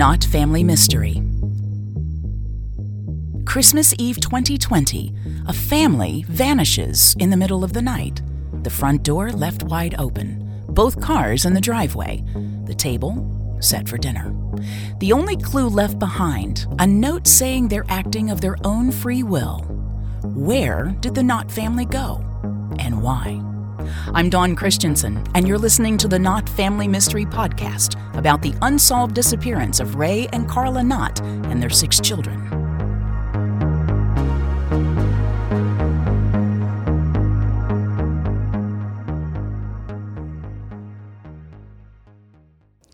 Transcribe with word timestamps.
Knott 0.00 0.24
Family 0.24 0.64
Mystery. 0.64 1.22
Christmas 3.44 3.92
Eve 3.98 4.18
2020, 4.18 5.14
a 5.46 5.52
family 5.52 6.24
vanishes 6.26 7.14
in 7.18 7.28
the 7.28 7.36
middle 7.36 7.62
of 7.62 7.74
the 7.74 7.82
night. 7.82 8.22
The 8.62 8.70
front 8.70 9.02
door 9.02 9.30
left 9.30 9.62
wide 9.64 9.94
open, 9.98 10.64
both 10.70 11.02
cars 11.02 11.44
in 11.44 11.52
the 11.52 11.60
driveway, 11.60 12.24
the 12.64 12.72
table 12.72 13.58
set 13.60 13.86
for 13.86 13.98
dinner. 13.98 14.34
The 15.00 15.12
only 15.12 15.36
clue 15.36 15.68
left 15.68 15.98
behind 15.98 16.66
a 16.78 16.86
note 16.86 17.26
saying 17.26 17.68
they're 17.68 17.84
acting 17.90 18.30
of 18.30 18.40
their 18.40 18.56
own 18.64 18.90
free 18.90 19.22
will. 19.22 19.58
Where 20.24 20.96
did 21.00 21.14
the 21.14 21.22
Knott 21.22 21.52
family 21.52 21.84
go? 21.84 22.24
And 22.78 23.02
why? 23.02 23.49
I'm 24.14 24.30
Dawn 24.30 24.56
Christensen, 24.56 25.24
and 25.34 25.46
you're 25.46 25.58
listening 25.58 25.96
to 25.98 26.08
the 26.08 26.18
Knott 26.18 26.48
Family 26.48 26.88
Mystery 26.88 27.24
Podcast 27.24 27.96
about 28.16 28.42
the 28.42 28.54
unsolved 28.62 29.14
disappearance 29.14 29.80
of 29.80 29.94
Ray 29.94 30.28
and 30.32 30.48
Carla 30.48 30.82
Knott 30.82 31.20
and 31.20 31.62
their 31.62 31.70
six 31.70 32.00
children. 32.00 32.38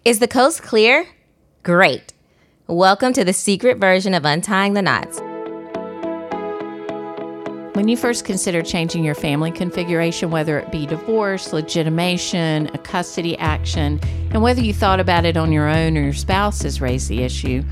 Is 0.04 0.20
the 0.20 0.28
coast 0.28 0.62
clear? 0.62 1.06
Great. 1.64 2.12
Welcome 2.68 3.12
to 3.14 3.24
the 3.24 3.32
secret 3.32 3.78
version 3.78 4.14
of 4.14 4.24
Untying 4.24 4.74
the 4.74 4.82
Knots. 4.82 5.20
When 7.76 7.88
you 7.88 7.96
first 7.98 8.24
consider 8.24 8.62
changing 8.62 9.04
your 9.04 9.14
family 9.14 9.50
configuration, 9.50 10.30
whether 10.30 10.58
it 10.58 10.72
be 10.72 10.86
divorce, 10.86 11.52
legitimation, 11.52 12.70
a 12.72 12.78
custody 12.78 13.36
action, 13.36 14.00
and 14.30 14.40
whether 14.40 14.62
you 14.62 14.72
thought 14.72 14.98
about 14.98 15.26
it 15.26 15.36
on 15.36 15.52
your 15.52 15.68
own 15.68 15.94
or 15.98 16.00
your 16.00 16.14
spouse 16.14 16.62
has 16.62 16.80
raised 16.80 17.10
the 17.10 17.22
issue, 17.22 17.62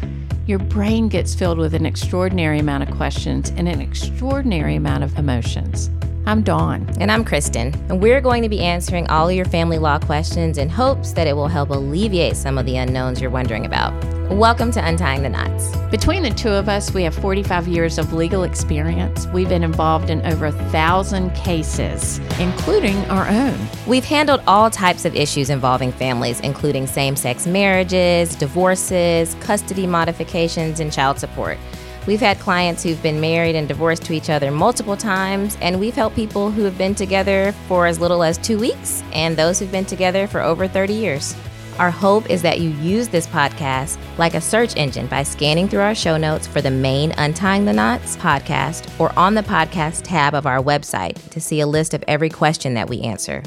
your 0.46 0.58
brain 0.58 1.08
gets 1.08 1.34
filled 1.34 1.56
with 1.56 1.72
an 1.72 1.86
extraordinary 1.86 2.58
amount 2.58 2.82
of 2.82 2.94
questions 2.94 3.48
and 3.56 3.66
an 3.66 3.80
extraordinary 3.80 4.74
amount 4.74 5.04
of 5.04 5.18
emotions. 5.18 5.88
I'm 6.26 6.42
Dawn. 6.42 6.86
And 7.00 7.10
I'm 7.10 7.24
Kristen. 7.24 7.74
And 7.88 8.02
we're 8.02 8.20
going 8.20 8.42
to 8.42 8.50
be 8.50 8.60
answering 8.60 9.08
all 9.08 9.30
of 9.30 9.34
your 9.34 9.46
family 9.46 9.78
law 9.78 9.98
questions 9.98 10.58
in 10.58 10.68
hopes 10.68 11.14
that 11.14 11.26
it 11.26 11.34
will 11.34 11.48
help 11.48 11.70
alleviate 11.70 12.36
some 12.36 12.58
of 12.58 12.66
the 12.66 12.76
unknowns 12.76 13.22
you're 13.22 13.30
wondering 13.30 13.64
about. 13.64 14.13
Welcome 14.34 14.72
to 14.72 14.84
Untying 14.84 15.22
the 15.22 15.28
Knots. 15.28 15.76
Between 15.92 16.24
the 16.24 16.30
two 16.30 16.48
of 16.48 16.68
us, 16.68 16.92
we 16.92 17.04
have 17.04 17.14
45 17.14 17.68
years 17.68 17.98
of 17.98 18.12
legal 18.12 18.42
experience. 18.42 19.28
We've 19.28 19.48
been 19.48 19.62
involved 19.62 20.10
in 20.10 20.26
over 20.26 20.46
a 20.46 20.52
thousand 20.72 21.32
cases, 21.34 22.18
including 22.40 22.96
our 23.04 23.28
own. 23.28 23.56
We've 23.86 24.04
handled 24.04 24.42
all 24.48 24.70
types 24.70 25.04
of 25.04 25.14
issues 25.14 25.50
involving 25.50 25.92
families, 25.92 26.40
including 26.40 26.88
same 26.88 27.14
sex 27.14 27.46
marriages, 27.46 28.34
divorces, 28.34 29.36
custody 29.38 29.86
modifications, 29.86 30.80
and 30.80 30.92
child 30.92 31.20
support. 31.20 31.56
We've 32.04 32.18
had 32.18 32.40
clients 32.40 32.82
who've 32.82 33.00
been 33.04 33.20
married 33.20 33.54
and 33.54 33.68
divorced 33.68 34.02
to 34.06 34.14
each 34.14 34.30
other 34.30 34.50
multiple 34.50 34.96
times, 34.96 35.56
and 35.60 35.78
we've 35.78 35.94
helped 35.94 36.16
people 36.16 36.50
who 36.50 36.64
have 36.64 36.76
been 36.76 36.96
together 36.96 37.52
for 37.68 37.86
as 37.86 38.00
little 38.00 38.24
as 38.24 38.36
two 38.38 38.58
weeks 38.58 39.04
and 39.12 39.36
those 39.36 39.60
who've 39.60 39.70
been 39.70 39.84
together 39.84 40.26
for 40.26 40.40
over 40.40 40.66
30 40.66 40.92
years. 40.92 41.36
Our 41.78 41.90
hope 41.90 42.30
is 42.30 42.40
that 42.42 42.60
you 42.60 42.70
use 42.70 43.08
this 43.08 43.26
podcast 43.26 43.98
like 44.16 44.34
a 44.34 44.40
search 44.40 44.76
engine 44.76 45.08
by 45.08 45.24
scanning 45.24 45.66
through 45.66 45.80
our 45.80 45.94
show 45.94 46.16
notes 46.16 46.46
for 46.46 46.62
the 46.62 46.70
main 46.70 47.10
Untying 47.18 47.64
the 47.64 47.72
Knots 47.72 48.16
podcast 48.16 48.88
or 49.00 49.12
on 49.18 49.34
the 49.34 49.42
podcast 49.42 50.02
tab 50.04 50.34
of 50.34 50.46
our 50.46 50.62
website 50.62 51.16
to 51.30 51.40
see 51.40 51.58
a 51.58 51.66
list 51.66 51.92
of 51.92 52.04
every 52.06 52.28
question 52.30 52.74
that 52.74 52.88
we 52.88 53.00
answer. 53.00 53.42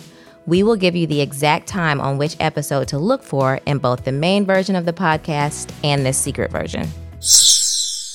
We 0.45 0.61
will 0.61 0.75
give 0.75 0.93
you 0.93 1.07
the 1.07 1.21
exact 1.21 1.67
time 1.67 2.01
on 2.01 2.17
which 2.17 2.35
episode 2.41 2.89
to 2.89 2.97
look 2.97 3.23
for 3.23 3.61
in 3.65 3.77
both 3.77 4.03
the 4.03 4.11
main 4.11 4.45
version 4.45 4.75
of 4.75 4.83
the 4.83 4.93
podcast 4.93 5.71
and 5.81 6.05
this 6.05 6.17
secret 6.17 6.51
version. 6.51 6.85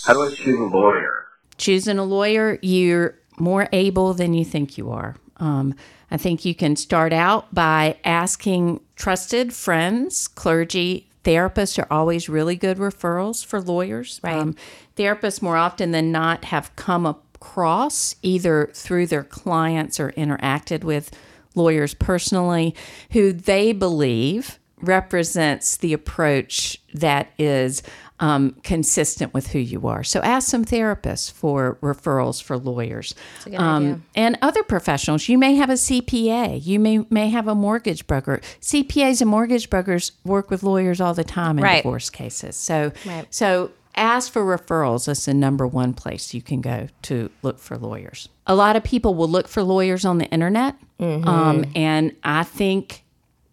How 0.04 0.12
do 0.12 0.22
I 0.24 0.34
choose 0.34 0.58
a 0.58 0.64
lawyer? 0.64 1.26
Choosing 1.56 1.98
a 1.98 2.04
lawyer, 2.04 2.58
you're 2.60 3.14
more 3.38 3.66
able 3.72 4.12
than 4.12 4.34
you 4.34 4.44
think 4.44 4.76
you 4.76 4.90
are. 4.90 5.16
Um, 5.42 5.75
I 6.10 6.16
think 6.19 6.44
you 6.44 6.54
can 6.54 6.76
start 6.76 7.12
out 7.12 7.53
by 7.53 7.97
asking 8.04 8.80
trusted 8.94 9.53
friends, 9.53 10.28
clergy, 10.28 11.08
therapists 11.25 11.78
are 11.82 11.86
always 11.91 12.28
really 12.28 12.54
good 12.54 12.78
referrals 12.78 13.44
for 13.44 13.60
lawyers. 13.60 14.20
Right. 14.22 14.36
Um, 14.36 14.54
therapists, 14.97 15.42
more 15.42 15.56
often 15.56 15.91
than 15.91 16.12
not, 16.12 16.44
have 16.47 16.75
come 16.76 17.06
across 17.06 18.14
either 18.22 18.70
through 18.72 19.08
their 19.08 19.25
clients 19.25 19.98
or 19.98 20.12
interacted 20.12 20.84
with 20.84 21.10
lawyers 21.56 21.92
personally 21.94 22.75
who 23.10 23.32
they 23.32 23.72
believe 23.72 24.60
represents 24.81 25.76
the 25.76 25.92
approach 25.92 26.81
that 26.94 27.32
is 27.38 27.82
um, 28.22 28.54
consistent 28.62 29.34
with 29.34 29.48
who 29.48 29.58
you 29.58 29.88
are. 29.88 30.04
So 30.04 30.20
ask 30.20 30.48
some 30.48 30.64
therapists 30.64 31.30
for 31.30 31.76
referrals 31.82 32.40
for 32.40 32.56
lawyers 32.56 33.16
um, 33.56 34.04
and 34.14 34.38
other 34.40 34.62
professionals. 34.62 35.28
You 35.28 35.38
may 35.38 35.56
have 35.56 35.68
a 35.68 35.74
CPA. 35.74 36.64
You 36.64 36.78
may 36.78 37.04
may 37.10 37.28
have 37.30 37.48
a 37.48 37.54
mortgage 37.54 38.06
broker. 38.06 38.40
CPAs 38.60 39.20
and 39.20 39.28
mortgage 39.28 39.68
brokers 39.68 40.12
work 40.24 40.50
with 40.50 40.62
lawyers 40.62 41.00
all 41.00 41.14
the 41.14 41.24
time 41.24 41.58
in 41.58 41.64
right. 41.64 41.82
divorce 41.82 42.10
cases. 42.10 42.56
So 42.56 42.92
right. 43.04 43.26
so 43.30 43.72
ask 43.96 44.32
for 44.32 44.44
referrals. 44.44 45.06
That's 45.06 45.24
the 45.24 45.34
number 45.34 45.66
one 45.66 45.92
place 45.92 46.32
you 46.32 46.42
can 46.42 46.60
go 46.60 46.86
to 47.02 47.28
look 47.42 47.58
for 47.58 47.76
lawyers. 47.76 48.28
A 48.46 48.54
lot 48.54 48.76
of 48.76 48.84
people 48.84 49.14
will 49.14 49.28
look 49.28 49.48
for 49.48 49.64
lawyers 49.64 50.04
on 50.04 50.18
the 50.18 50.26
internet, 50.26 50.76
mm-hmm. 51.00 51.26
um, 51.28 51.64
and 51.74 52.14
I 52.22 52.44
think 52.44 53.02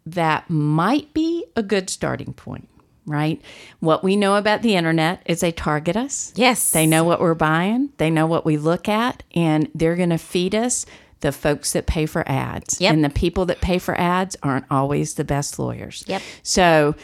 that 0.06 0.47
might 0.47 1.12
be 1.16 1.46
a 1.56 1.63
good 1.63 1.90
starting 1.90 2.34
point 2.34 2.69
right? 3.09 3.42
What 3.80 4.03
we 4.03 4.16
know 4.16 4.36
about 4.36 4.62
the 4.62 4.75
internet 4.75 5.22
is 5.25 5.42
they 5.42 5.52
target 5.52 5.97
us. 5.97 6.31
Yes. 6.36 6.72
They 6.72 6.88
know 6.88 7.03
what 7.03 7.20
we're 7.20 7.34
buying, 7.34 7.90
they 7.97 8.09
know 8.09 8.28
what 8.28 8.46
we 8.46 8.58
look 8.58 8.88
at, 8.88 9.24
and 9.36 9.70
they're 9.75 9.96
going 9.96 10.09
to 10.12 10.18
feed 10.18 10.56
us 10.56 10.86
the 11.22 11.31
folks 11.31 11.74
that 11.74 11.86
pay 11.86 12.06
for 12.06 12.28
ads. 12.30 12.80
Yep. 12.80 12.94
And 12.94 13.03
the 13.03 13.09
people 13.09 13.46
that 13.48 13.62
pay 13.62 13.78
for 13.78 14.00
ads 14.00 14.38
aren't 14.42 14.66
always 14.72 15.16
the 15.16 15.25
best 15.25 15.59
lawyers. 15.59 16.03
Yep. 16.08 16.22
So 16.44 16.96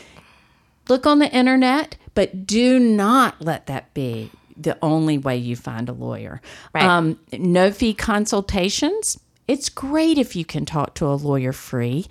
look 0.87 1.05
on 1.05 1.19
the 1.19 1.31
internet, 1.31 1.97
but 2.13 2.47
do 2.47 2.79
not 2.79 3.41
let 3.41 3.65
that 3.65 3.93
be 3.93 4.31
the 4.57 4.77
only 4.81 5.17
way 5.17 5.35
you 5.35 5.55
find 5.55 5.89
a 5.89 5.93
lawyer. 5.93 6.41
Right. 6.73 6.85
Um, 6.85 7.19
no 7.33 7.71
fee 7.71 7.93
consultations. 7.93 9.19
It's 9.47 9.69
great 9.69 10.17
if 10.17 10.35
you 10.35 10.45
can 10.45 10.65
talk 10.65 10.95
to 10.95 11.05
a 11.05 11.15
lawyer 11.15 11.51
free, 11.51 12.05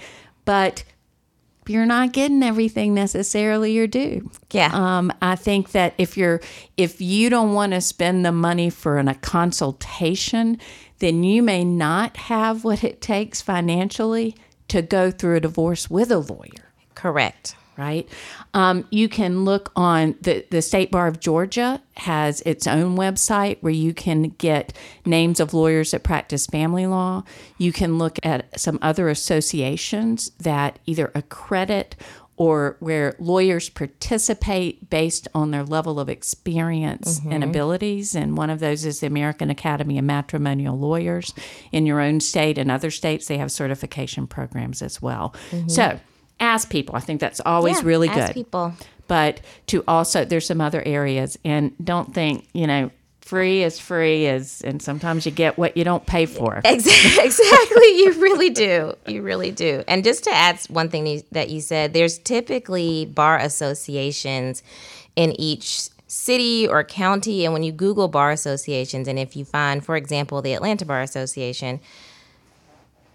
but 0.45 0.85
you're 1.69 1.87
not 1.87 2.13
getting 2.13 2.43
everything 2.43 2.95
necessarily 2.95 3.73
you're 3.73 3.87
due. 3.87 4.31
Yeah. 4.51 4.71
Um, 4.73 5.13
I 5.23 5.37
think 5.37 5.73
that 5.73 5.95
if 5.99 6.17
you're 6.17 6.41
if 6.77 7.01
you 7.01 7.31
don't 7.31 7.55
want 7.55 7.73
to 7.73 7.81
spend 7.81 8.25
the 8.25 8.33
money 8.33 8.71
for 8.71 8.99
an, 8.99 9.09
a 9.09 9.15
consultation, 9.15 10.59
then 10.99 11.25
you 11.25 11.43
may 11.43 11.65
not 11.65 12.17
have 12.17 12.65
what 12.65 12.85
it 12.85 13.01
takes 13.01 13.41
financially 13.41 14.37
to 14.69 14.83
go 14.83 15.11
through 15.11 15.37
a 15.37 15.41
divorce 15.41 15.91
with 15.91 16.11
a 16.11 16.19
lawyer. 16.19 16.73
Correct 16.95 17.57
right? 17.77 18.09
Um, 18.53 18.87
you 18.91 19.09
can 19.09 19.45
look 19.45 19.73
on 19.77 20.17
the, 20.21 20.45
the 20.51 20.63
State 20.63 20.91
Bar 20.91 21.07
of 21.07 21.21
Georgia 21.21 21.81
has 21.97 22.41
its 22.43 22.67
own 22.67 22.97
website 22.97 23.59
where 23.61 23.73
you 23.73 23.95
can 23.95 24.31
get 24.31 24.73
names 25.05 25.41
of 25.41 25.55
lawyers 25.55 25.93
that 25.93 26.03
practice 26.03 26.47
family 26.47 26.87
law. 26.87 27.23
You 27.59 27.73
can 27.73 27.99
look 27.99 28.19
at 28.23 28.59
some 28.59 28.79
other 28.83 29.09
associations 29.09 30.31
that 30.41 30.79
either 30.87 31.13
accredit 31.15 31.97
or 32.37 32.77
where 32.81 33.15
lawyers 33.19 33.69
participate 33.69 34.91
based 34.91 35.29
on 35.35 35.53
their 35.53 35.63
level 35.63 36.01
of 36.01 36.09
experience 36.09 37.21
mm-hmm. 37.21 37.33
and 37.33 37.45
abilities. 37.45 38.15
And 38.15 38.37
one 38.37 38.51
of 38.51 38.59
those 38.59 38.85
is 38.85 39.01
the 39.01 39.07
American 39.07 39.51
Academy 39.51 39.99
of 39.99 40.05
Matrimonial 40.05 40.77
Lawyers. 40.77 41.33
In 41.71 41.87
your 41.87 42.01
own 42.01 42.21
state 42.21 42.59
and 42.59 42.71
other 42.71 42.91
states, 42.91 43.29
they 43.29 43.39
have 43.39 43.53
certification 43.53 44.27
programs 44.27 44.83
as 44.83 45.01
well. 45.01 45.35
Mm-hmm. 45.51 45.69
So, 45.69 46.01
ask 46.55 46.71
people. 46.71 46.95
I 46.97 47.01
think 47.01 47.21
that's 47.21 47.41
always 47.45 47.81
yeah, 47.81 47.89
really 47.89 48.09
good. 48.09 48.33
people. 48.33 48.75
But 49.07 49.41
to 49.67 49.85
also, 49.87 50.25
there's 50.25 50.47
some 50.47 50.61
other 50.61 50.83
areas, 50.87 51.39
and 51.45 51.73
don't 51.83 52.15
think, 52.15 52.49
you 52.55 52.67
know, 52.67 52.91
free 53.21 53.63
is 53.63 53.79
free 53.79 54.27
is, 54.27 54.63
and 54.63 54.81
sometimes 54.81 55.27
you 55.27 55.33
get 55.33 55.59
what 55.59 55.77
you 55.77 55.85
don't 55.85 56.07
pay 56.07 56.27
for. 56.27 56.63
Exactly, 56.65 57.89
you 57.99 58.15
really 58.19 58.51
do. 58.51 58.95
You 59.07 59.23
really 59.23 59.51
do. 59.51 59.83
And 59.89 60.05
just 60.05 60.25
to 60.25 60.31
add 60.31 60.61
one 60.69 60.89
thing 60.89 61.23
that 61.33 61.51
you 61.51 61.61
said, 61.61 61.93
there's 61.93 62.19
typically 62.19 63.07
bar 63.07 63.39
associations 63.39 64.63
in 65.17 65.39
each 65.41 65.89
city 66.07 66.69
or 66.69 66.85
county. 66.85 67.45
And 67.45 67.53
when 67.53 67.63
you 67.63 67.73
Google 67.73 68.09
bar 68.09 68.31
associations, 68.31 69.09
and 69.09 69.19
if 69.19 69.37
you 69.37 69.45
find, 69.45 69.85
for 69.85 69.97
example, 69.97 70.43
the 70.43 70.55
Atlanta 70.55 70.85
Bar 70.85 71.03
Association, 71.03 71.81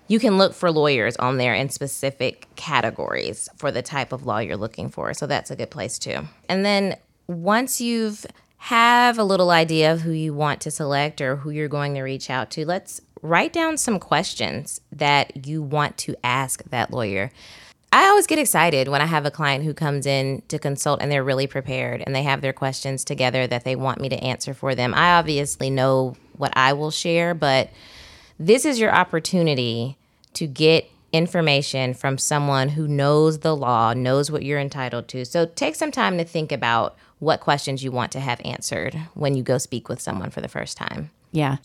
you 0.10 0.20
can 0.20 0.38
look 0.38 0.54
for 0.54 0.72
lawyers 0.72 1.16
on 1.18 1.38
there 1.38 1.54
in 1.54 1.70
specific 1.70 2.48
categories 2.56 3.48
for 3.56 3.72
the 3.72 3.82
type 3.82 4.12
of 4.12 4.26
law 4.26 4.40
you're 4.40 4.58
looking 4.58 4.90
for. 4.90 5.14
So 5.14 5.26
that's 5.28 5.52
a 5.52 5.56
good 5.56 5.70
place 5.70 5.98
too. 5.98 6.28
And 6.50 6.66
then 6.66 6.98
once 7.28 7.80
you've 7.80 8.26
have 8.62 9.18
a 9.18 9.24
little 9.24 9.52
idea 9.52 9.94
of 9.94 10.02
who 10.02 10.12
you 10.12 10.34
want 10.34 10.60
to 10.60 10.70
select 10.70 11.22
or 11.22 11.38
who 11.38 11.50
you're 11.50 11.70
going 11.70 11.94
to 11.94 12.02
reach 12.02 12.30
out 12.30 12.52
to, 12.52 12.66
let's 12.66 13.00
write 13.22 13.54
down 13.54 13.78
some 13.78 14.00
questions 14.00 14.82
that 14.92 15.48
you 15.48 15.62
want 15.62 15.98
to 15.98 16.14
ask 16.26 16.62
that 16.66 16.92
lawyer. 16.92 17.32
I 17.94 18.06
always 18.08 18.28
get 18.28 18.38
excited 18.38 18.90
when 18.90 19.02
I 19.02 19.06
have 19.06 19.26
a 19.26 19.32
client 19.32 19.64
who 19.64 19.74
comes 19.74 20.06
in 20.06 20.44
to 20.50 20.60
consult 20.60 21.02
and 21.02 21.10
they're 21.10 21.24
really 21.24 21.48
prepared 21.48 22.04
and 22.06 22.14
they 22.14 22.24
have 22.24 22.42
their 22.42 22.54
questions 22.54 23.06
together 23.06 23.48
that 23.48 23.64
they 23.64 23.76
want 23.78 24.02
me 24.02 24.10
to 24.10 24.24
answer 24.24 24.54
for 24.54 24.76
them. 24.76 24.94
I 24.94 25.14
obviously 25.14 25.70
know 25.70 26.16
what 26.36 26.52
I 26.56 26.74
will 26.74 26.92
share, 26.92 27.34
but 27.34 27.70
this 28.38 28.66
is 28.66 28.80
your 28.80 28.94
opportunity 28.94 29.98
to 30.40 30.48
get 30.48 30.90
information 31.12 31.94
from 31.94 32.18
someone 32.18 32.70
who 32.70 32.88
knows 32.88 33.40
the 33.40 33.54
law, 33.54 33.94
knows 33.94 34.32
what 34.32 34.44
you're 34.44 34.58
entitled 34.58 35.10
to. 35.10 35.26
So 35.26 35.46
take 35.46 35.76
some 35.76 35.92
time 35.92 36.18
to 36.18 36.24
think 36.24 36.54
about 36.54 36.96
what 37.20 37.42
questions 37.42 37.84
you 37.84 37.92
want 37.92 38.14
to 38.14 38.22
have 38.22 38.40
answered 38.46 38.96
when 39.16 39.36
you 39.36 39.44
go 39.44 39.58
speak 39.58 39.90
with 39.90 40.00
someone 40.00 40.30
for 40.30 40.40
the 40.40 40.48
first 40.48 40.78
time. 40.78 41.12
Yeah. 41.34 41.58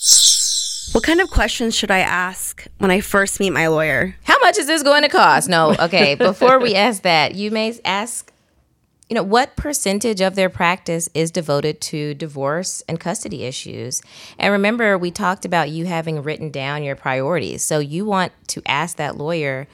What 0.90 1.04
kind 1.04 1.20
of 1.20 1.30
questions 1.30 1.76
should 1.76 1.92
I 1.92 2.00
ask 2.00 2.66
when 2.78 2.90
I 2.90 3.00
first 3.00 3.38
meet 3.38 3.50
my 3.50 3.68
lawyer? 3.68 4.16
How 4.24 4.38
much 4.40 4.58
is 4.58 4.66
this 4.66 4.82
going 4.82 5.02
to 5.02 5.08
cost? 5.08 5.48
No, 5.48 5.76
okay. 5.78 6.14
Before 6.16 6.58
we 6.58 6.74
ask 6.74 7.02
that, 7.02 7.36
you 7.36 7.52
may 7.52 7.78
ask, 7.84 8.32
you 9.08 9.14
know, 9.14 9.22
what 9.22 9.56
percentage 9.56 10.20
of 10.20 10.34
their 10.34 10.48
practice 10.48 11.08
is 11.14 11.30
devoted 11.30 11.80
to 11.82 12.14
divorce 12.14 12.82
and 12.88 12.98
custody 12.98 13.44
issues? 13.44 14.00
And 14.38 14.52
remember, 14.52 14.96
we 14.96 15.10
talked 15.10 15.44
about 15.44 15.70
you 15.70 15.84
having 15.84 16.22
written 16.22 16.50
down 16.50 16.82
your 16.82 16.96
priorities. 16.96 17.62
So 17.62 17.78
you 17.78 18.06
want 18.06 18.32
to 18.48 18.62
ask 18.66 18.96
that 18.96 19.16
lawyer 19.16 19.66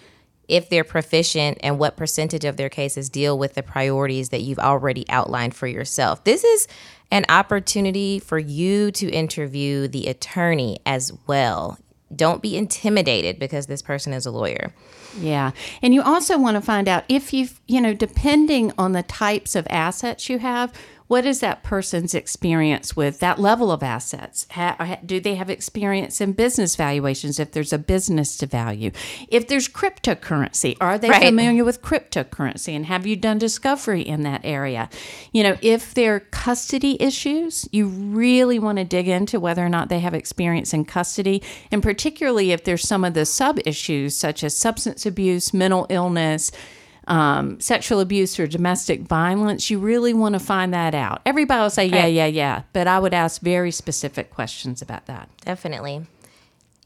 if 0.48 0.68
they're 0.68 0.82
proficient 0.82 1.58
and 1.62 1.78
what 1.78 1.96
percentage 1.96 2.44
of 2.44 2.56
their 2.56 2.68
cases 2.68 3.08
deal 3.08 3.38
with 3.38 3.54
the 3.54 3.62
priorities 3.62 4.30
that 4.30 4.40
you've 4.40 4.58
already 4.58 5.08
outlined 5.08 5.54
for 5.54 5.68
yourself. 5.68 6.24
This 6.24 6.42
is 6.42 6.66
an 7.12 7.24
opportunity 7.28 8.18
for 8.18 8.38
you 8.38 8.90
to 8.92 9.08
interview 9.10 9.86
the 9.86 10.08
attorney 10.08 10.78
as 10.84 11.12
well. 11.28 11.78
Don't 12.14 12.42
be 12.42 12.56
intimidated 12.56 13.38
because 13.38 13.66
this 13.66 13.82
person 13.82 14.12
is 14.12 14.26
a 14.26 14.30
lawyer. 14.30 14.72
Yeah. 15.18 15.52
And 15.82 15.94
you 15.94 16.02
also 16.02 16.38
want 16.38 16.56
to 16.56 16.60
find 16.60 16.88
out 16.88 17.04
if 17.08 17.32
you've, 17.32 17.60
you 17.66 17.80
know, 17.80 17.94
depending 17.94 18.72
on 18.76 18.92
the 18.92 19.02
types 19.02 19.54
of 19.54 19.66
assets 19.70 20.28
you 20.28 20.38
have, 20.38 20.72
what 21.10 21.26
is 21.26 21.40
that 21.40 21.64
person's 21.64 22.14
experience 22.14 22.94
with 22.94 23.18
that 23.18 23.40
level 23.40 23.72
of 23.72 23.82
assets? 23.82 24.46
Do 25.04 25.18
they 25.18 25.34
have 25.34 25.50
experience 25.50 26.20
in 26.20 26.34
business 26.34 26.76
valuations 26.76 27.40
if 27.40 27.50
there's 27.50 27.72
a 27.72 27.78
business 27.78 28.36
to 28.36 28.46
value? 28.46 28.92
If 29.26 29.48
there's 29.48 29.68
cryptocurrency, 29.68 30.76
are 30.80 30.98
they 30.98 31.10
right. 31.10 31.24
familiar 31.24 31.64
with 31.64 31.82
cryptocurrency 31.82 32.76
and 32.76 32.86
have 32.86 33.08
you 33.08 33.16
done 33.16 33.38
discovery 33.38 34.02
in 34.02 34.22
that 34.22 34.42
area? 34.44 34.88
You 35.32 35.42
know, 35.42 35.58
if 35.60 35.94
there 35.94 36.14
are 36.14 36.20
custody 36.20 36.96
issues, 37.02 37.68
you 37.72 37.88
really 37.88 38.60
want 38.60 38.78
to 38.78 38.84
dig 38.84 39.08
into 39.08 39.40
whether 39.40 39.66
or 39.66 39.68
not 39.68 39.88
they 39.88 39.98
have 39.98 40.14
experience 40.14 40.72
in 40.72 40.84
custody, 40.84 41.42
and 41.72 41.82
particularly 41.82 42.52
if 42.52 42.62
there's 42.62 42.86
some 42.86 43.04
of 43.04 43.14
the 43.14 43.26
sub 43.26 43.58
issues 43.66 44.16
such 44.16 44.44
as 44.44 44.56
substance 44.56 45.04
abuse, 45.04 45.52
mental 45.52 45.88
illness 45.90 46.52
um, 47.10 47.58
sexual 47.58 47.98
abuse 47.98 48.38
or 48.38 48.46
domestic 48.46 49.00
violence, 49.00 49.68
you 49.68 49.80
really 49.80 50.14
want 50.14 50.34
to 50.34 50.38
find 50.38 50.72
that 50.72 50.94
out. 50.94 51.20
Everybody 51.26 51.60
will 51.60 51.68
say, 51.68 51.86
yeah, 51.86 52.06
yeah, 52.06 52.26
yeah. 52.26 52.62
But 52.72 52.86
I 52.86 53.00
would 53.00 53.12
ask 53.12 53.42
very 53.42 53.72
specific 53.72 54.30
questions 54.30 54.80
about 54.80 55.06
that. 55.06 55.28
Definitely. 55.44 56.06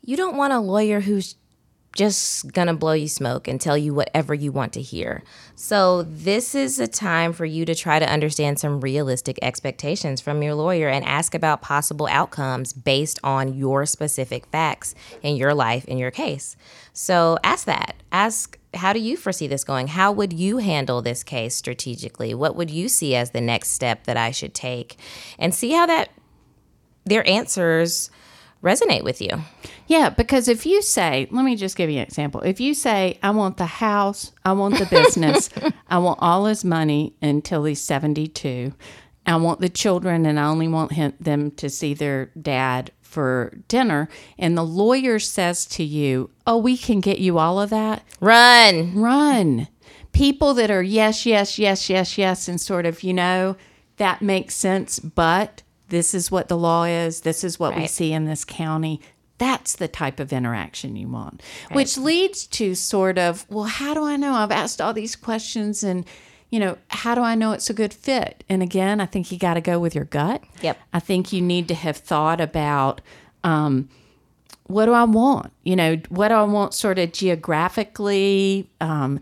You 0.02 0.16
don't 0.16 0.36
want 0.36 0.54
a 0.54 0.60
lawyer 0.60 1.00
who's 1.00 1.36
just 1.94 2.52
gonna 2.52 2.74
blow 2.74 2.92
you 2.92 3.08
smoke 3.08 3.46
and 3.48 3.60
tell 3.60 3.78
you 3.78 3.94
whatever 3.94 4.34
you 4.34 4.52
want 4.52 4.72
to 4.74 4.82
hear. 4.82 5.22
So, 5.54 6.02
this 6.02 6.54
is 6.54 6.78
a 6.80 6.88
time 6.88 7.32
for 7.32 7.44
you 7.44 7.64
to 7.64 7.74
try 7.74 7.98
to 7.98 8.10
understand 8.10 8.58
some 8.58 8.80
realistic 8.80 9.38
expectations 9.42 10.20
from 10.20 10.42
your 10.42 10.54
lawyer 10.54 10.88
and 10.88 11.04
ask 11.04 11.34
about 11.34 11.62
possible 11.62 12.08
outcomes 12.10 12.72
based 12.72 13.18
on 13.22 13.54
your 13.54 13.86
specific 13.86 14.46
facts 14.46 14.94
in 15.22 15.36
your 15.36 15.54
life, 15.54 15.84
in 15.84 15.98
your 15.98 16.10
case. 16.10 16.56
So, 16.92 17.38
ask 17.44 17.66
that. 17.66 17.94
Ask, 18.10 18.58
how 18.74 18.92
do 18.92 19.00
you 19.00 19.16
foresee 19.16 19.46
this 19.46 19.64
going? 19.64 19.88
How 19.88 20.10
would 20.12 20.32
you 20.32 20.58
handle 20.58 21.02
this 21.02 21.22
case 21.22 21.54
strategically? 21.54 22.34
What 22.34 22.56
would 22.56 22.70
you 22.70 22.88
see 22.88 23.14
as 23.14 23.30
the 23.30 23.40
next 23.40 23.70
step 23.70 24.04
that 24.04 24.16
I 24.16 24.30
should 24.32 24.54
take? 24.54 24.96
And 25.38 25.54
see 25.54 25.70
how 25.72 25.86
that 25.86 26.10
their 27.04 27.26
answers 27.28 28.10
resonate 28.64 29.04
with 29.04 29.20
you. 29.20 29.30
Yeah, 29.86 30.08
because 30.08 30.48
if 30.48 30.64
you 30.64 30.80
say, 30.80 31.28
let 31.30 31.44
me 31.44 31.54
just 31.54 31.76
give 31.76 31.90
you 31.90 31.98
an 31.98 32.04
example. 32.04 32.40
If 32.40 32.58
you 32.60 32.72
say, 32.72 33.18
I 33.22 33.30
want 33.30 33.58
the 33.58 33.66
house, 33.66 34.32
I 34.44 34.52
want 34.52 34.78
the 34.78 34.86
business, 34.86 35.50
I 35.88 35.98
want 35.98 36.18
all 36.22 36.46
his 36.46 36.64
money 36.64 37.14
until 37.20 37.64
he's 37.64 37.82
72, 37.82 38.72
I 39.26 39.36
want 39.36 39.60
the 39.60 39.68
children, 39.68 40.26
and 40.26 40.40
I 40.40 40.46
only 40.46 40.68
want 40.68 40.92
him, 40.92 41.12
them 41.20 41.50
to 41.52 41.68
see 41.68 41.94
their 41.94 42.26
dad 42.40 42.90
for 43.02 43.56
dinner, 43.68 44.08
and 44.38 44.56
the 44.56 44.64
lawyer 44.64 45.18
says 45.18 45.66
to 45.66 45.84
you, 45.84 46.30
Oh, 46.46 46.56
we 46.58 46.76
can 46.76 47.00
get 47.00 47.20
you 47.20 47.38
all 47.38 47.60
of 47.60 47.70
that, 47.70 48.02
run. 48.20 48.94
Run. 48.94 49.68
People 50.12 50.54
that 50.54 50.70
are 50.70 50.82
yes, 50.82 51.26
yes, 51.26 51.58
yes, 51.58 51.90
yes, 51.90 52.18
yes, 52.18 52.48
and 52.48 52.60
sort 52.60 52.86
of, 52.86 53.02
you 53.02 53.12
know, 53.12 53.56
that 53.96 54.22
makes 54.22 54.54
sense, 54.54 54.98
but 54.98 55.62
this 55.88 56.14
is 56.14 56.30
what 56.30 56.48
the 56.48 56.56
law 56.56 56.84
is, 56.84 57.20
this 57.20 57.44
is 57.44 57.58
what 57.58 57.72
right. 57.72 57.82
we 57.82 57.86
see 57.86 58.12
in 58.12 58.24
this 58.24 58.44
county. 58.44 59.00
That's 59.38 59.76
the 59.76 59.88
type 59.88 60.20
of 60.20 60.32
interaction 60.32 60.94
you 60.96 61.08
want, 61.08 61.42
right. 61.68 61.76
which 61.76 61.98
leads 61.98 62.46
to 62.48 62.74
sort 62.74 63.18
of, 63.18 63.44
well, 63.50 63.64
how 63.64 63.92
do 63.92 64.04
I 64.04 64.16
know? 64.16 64.34
I've 64.34 64.52
asked 64.52 64.80
all 64.80 64.92
these 64.92 65.16
questions 65.16 65.82
and, 65.82 66.06
you 66.50 66.60
know, 66.60 66.78
how 66.88 67.16
do 67.16 67.20
I 67.20 67.34
know 67.34 67.52
it's 67.52 67.68
a 67.68 67.74
good 67.74 67.92
fit? 67.92 68.44
And 68.48 68.62
again, 68.62 69.00
I 69.00 69.06
think 69.06 69.32
you 69.32 69.38
got 69.38 69.54
to 69.54 69.60
go 69.60 69.80
with 69.80 69.94
your 69.94 70.04
gut. 70.04 70.42
Yep. 70.62 70.78
I 70.92 71.00
think 71.00 71.32
you 71.32 71.42
need 71.42 71.66
to 71.68 71.74
have 71.74 71.96
thought 71.96 72.40
about, 72.40 73.00
um, 73.42 73.88
what 74.66 74.86
do 74.86 74.92
I 74.92 75.04
want? 75.04 75.52
You 75.64 75.76
know, 75.76 75.96
what 76.08 76.28
do 76.28 76.34
I 76.34 76.44
want 76.44 76.72
sort 76.72 76.98
of 76.98 77.12
geographically? 77.12 78.70
Um, 78.80 79.20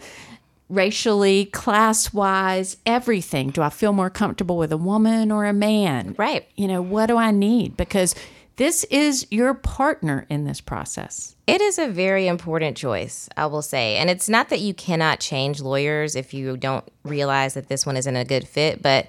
racially, 0.72 1.44
class 1.46 2.14
wise, 2.14 2.78
everything. 2.86 3.50
Do 3.50 3.60
I 3.60 3.68
feel 3.68 3.92
more 3.92 4.10
comfortable 4.10 4.56
with 4.56 4.72
a 4.72 4.76
woman 4.78 5.30
or 5.30 5.44
a 5.44 5.52
man? 5.52 6.14
Right. 6.16 6.48
You 6.56 6.66
know, 6.66 6.80
what 6.80 7.06
do 7.06 7.18
I 7.18 7.30
need? 7.30 7.76
Because 7.76 8.14
this 8.56 8.84
is 8.84 9.26
your 9.30 9.52
partner 9.54 10.26
in 10.30 10.44
this 10.44 10.60
process. 10.60 11.36
It 11.46 11.60
is 11.60 11.78
a 11.78 11.88
very 11.88 12.26
important 12.26 12.76
choice, 12.76 13.28
I 13.36 13.46
will 13.46 13.62
say. 13.62 13.96
And 13.96 14.08
it's 14.08 14.28
not 14.28 14.48
that 14.48 14.60
you 14.60 14.72
cannot 14.72 15.20
change 15.20 15.60
lawyers 15.60 16.16
if 16.16 16.32
you 16.32 16.56
don't 16.56 16.84
realize 17.02 17.54
that 17.54 17.68
this 17.68 17.84
one 17.84 17.96
isn't 17.96 18.16
a 18.16 18.24
good 18.24 18.48
fit, 18.48 18.80
but 18.80 19.08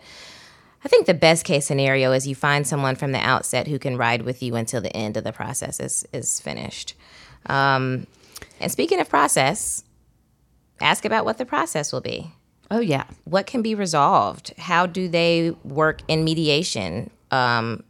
I 0.83 0.89
think 0.89 1.05
the 1.05 1.13
best 1.13 1.45
case 1.45 1.65
scenario 1.65 2.11
is 2.11 2.27
you 2.27 2.35
find 2.35 2.67
someone 2.67 2.95
from 2.95 3.13
the 3.13 3.19
outset 3.19 3.67
who 3.67 3.79
can 3.79 3.95
ride 3.95 4.23
with 4.23 4.43
you 4.43 4.55
until 4.55 4.81
the 4.81 4.93
end 4.93 5.15
of 5.15 5.23
the 5.23 5.31
process 5.31 5.79
is, 5.79 6.05
is 6.11 6.41
finished. 6.41 6.93
Um, 7.45 8.05
and 8.59 8.69
speaking 8.69 8.99
of 8.99 9.07
process, 9.07 9.85
ask 10.81 11.05
about 11.05 11.25
what 11.25 11.37
the 11.37 11.45
process 11.45 11.91
will 11.91 12.01
be. 12.01 12.31
Oh, 12.71 12.79
yeah. 12.79 13.03
What 13.25 13.45
can 13.45 13.61
be 13.61 13.75
resolved? 13.75 14.53
How 14.57 14.85
do 14.85 15.07
they 15.07 15.51
work 15.63 16.01
in 16.07 16.23
mediation? 16.23 17.09
Um, 17.31 17.83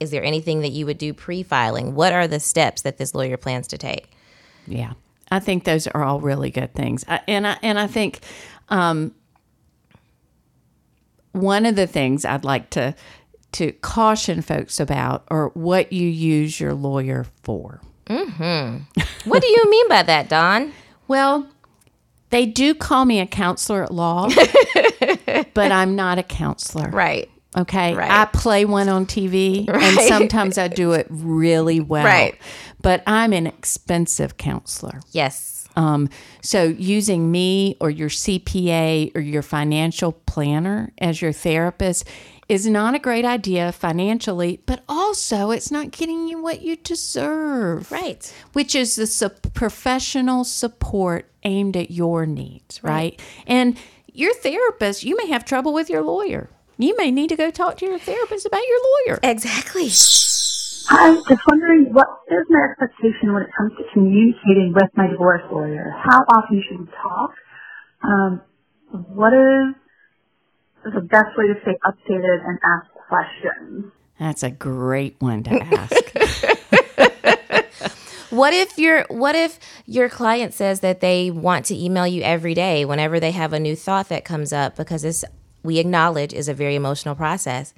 is 0.00 0.10
there 0.10 0.24
anything 0.24 0.60
that 0.60 0.70
you 0.70 0.86
would 0.86 0.98
do 0.98 1.12
pre 1.12 1.42
filing? 1.42 1.94
What 1.94 2.12
are 2.12 2.26
the 2.26 2.40
steps 2.40 2.82
that 2.82 2.98
this 2.98 3.14
lawyer 3.14 3.36
plans 3.36 3.68
to 3.68 3.78
take? 3.78 4.10
Yeah. 4.66 4.94
I 5.30 5.40
think 5.40 5.64
those 5.64 5.86
are 5.86 6.02
all 6.02 6.20
really 6.20 6.50
good 6.50 6.74
things. 6.74 7.04
I, 7.08 7.20
and, 7.26 7.46
I, 7.46 7.58
and 7.62 7.78
I 7.78 7.86
think 7.86 8.20
um, 8.68 9.14
one 11.32 11.66
of 11.66 11.76
the 11.76 11.86
things 11.86 12.24
I'd 12.24 12.44
like 12.44 12.70
to, 12.70 12.94
to 13.52 13.72
caution 13.72 14.42
folks 14.42 14.78
about 14.80 15.24
are 15.28 15.48
what 15.48 15.92
you 15.92 16.08
use 16.08 16.60
your 16.60 16.74
lawyer 16.74 17.26
for. 17.42 17.80
Mm-hmm. 18.06 19.00
what 19.28 19.42
do 19.42 19.48
you 19.48 19.70
mean 19.70 19.88
by 19.88 20.02
that, 20.04 20.28
Dawn? 20.28 20.72
Well, 21.08 21.48
they 22.30 22.46
do 22.46 22.74
call 22.74 23.04
me 23.04 23.20
a 23.20 23.26
counselor 23.26 23.82
at 23.84 23.92
law, 23.92 24.28
but 25.54 25.72
I'm 25.72 25.94
not 25.94 26.18
a 26.18 26.22
counselor. 26.22 26.90
Right. 26.90 27.30
Okay. 27.56 27.94
Right. 27.94 28.10
I 28.10 28.26
play 28.26 28.64
one 28.64 28.88
on 28.88 29.06
TV 29.06 29.68
right. 29.68 29.82
and 29.82 30.00
sometimes 30.08 30.58
I 30.58 30.68
do 30.68 30.92
it 30.92 31.06
really 31.08 31.80
well. 31.80 32.04
Right. 32.04 32.38
But 32.82 33.02
I'm 33.06 33.32
an 33.32 33.46
expensive 33.46 34.36
counselor. 34.36 35.00
Yes. 35.12 35.68
Um, 35.76 36.08
so 36.42 36.64
using 36.64 37.30
me 37.30 37.76
or 37.80 37.90
your 37.90 38.08
CPA 38.08 39.14
or 39.14 39.20
your 39.20 39.42
financial 39.42 40.12
planner 40.12 40.92
as 40.98 41.20
your 41.20 41.32
therapist 41.32 42.08
is 42.48 42.66
not 42.66 42.94
a 42.94 42.98
great 42.98 43.24
idea 43.24 43.72
financially, 43.72 44.60
but 44.66 44.82
also 44.88 45.50
it's 45.50 45.70
not 45.70 45.90
getting 45.90 46.28
you 46.28 46.40
what 46.40 46.62
you 46.62 46.76
deserve. 46.76 47.90
Right. 47.90 48.32
Which 48.52 48.74
is 48.74 48.96
the 48.96 49.06
su- 49.06 49.30
professional 49.52 50.44
support 50.44 51.28
aimed 51.42 51.76
at 51.76 51.90
your 51.90 52.24
needs, 52.26 52.82
right? 52.82 52.92
right? 52.92 53.22
And 53.46 53.76
your 54.12 54.34
therapist, 54.34 55.04
you 55.04 55.16
may 55.16 55.26
have 55.28 55.44
trouble 55.44 55.72
with 55.72 55.90
your 55.90 56.02
lawyer. 56.02 56.48
You 56.78 56.96
may 56.96 57.10
need 57.10 57.28
to 57.30 57.36
go 57.36 57.50
talk 57.50 57.78
to 57.78 57.86
your 57.86 57.98
therapist 57.98 58.46
about 58.46 58.62
your 58.66 58.78
lawyer. 59.08 59.18
Exactly. 59.22 59.88
I'm 60.88 61.16
just 61.16 61.40
wondering 61.48 61.92
what 61.92 62.06
is 62.28 62.46
my 62.48 62.68
expectation 62.70 63.32
when 63.32 63.42
it 63.42 63.50
comes 63.58 63.72
to 63.78 63.84
communicating 63.92 64.72
with 64.74 64.90
my 64.94 65.08
divorce 65.08 65.42
lawyer? 65.50 65.92
How 66.04 66.20
often 66.20 66.62
should 66.68 66.80
we 66.80 66.86
talk? 66.86 67.30
Um, 68.04 68.40
what 69.14 69.32
is 69.32 69.74
the 70.94 71.00
best 71.00 71.36
way 71.36 71.46
to 71.48 71.54
stay 71.62 71.78
updated 71.84 72.46
and 72.46 72.58
ask 72.64 72.90
questions? 73.08 73.92
That's 74.18 74.42
a 74.42 74.50
great 74.50 75.16
one 75.18 75.42
to 75.44 75.50
ask. 75.62 75.92
what 78.30 78.52
if 78.52 78.78
you're 78.78 79.04
what 79.08 79.34
if 79.34 79.58
your 79.86 80.08
client 80.08 80.54
says 80.54 80.80
that 80.80 81.00
they 81.00 81.30
want 81.30 81.66
to 81.66 81.76
email 81.76 82.06
you 82.06 82.22
every 82.22 82.54
day 82.54 82.84
whenever 82.84 83.20
they 83.20 83.30
have 83.30 83.52
a 83.52 83.60
new 83.60 83.76
thought 83.76 84.08
that 84.08 84.24
comes 84.24 84.52
up 84.52 84.76
because 84.76 85.02
this 85.02 85.24
we 85.62 85.78
acknowledge 85.78 86.32
is 86.32 86.48
a 86.48 86.54
very 86.54 86.76
emotional 86.76 87.14
process. 87.14 87.74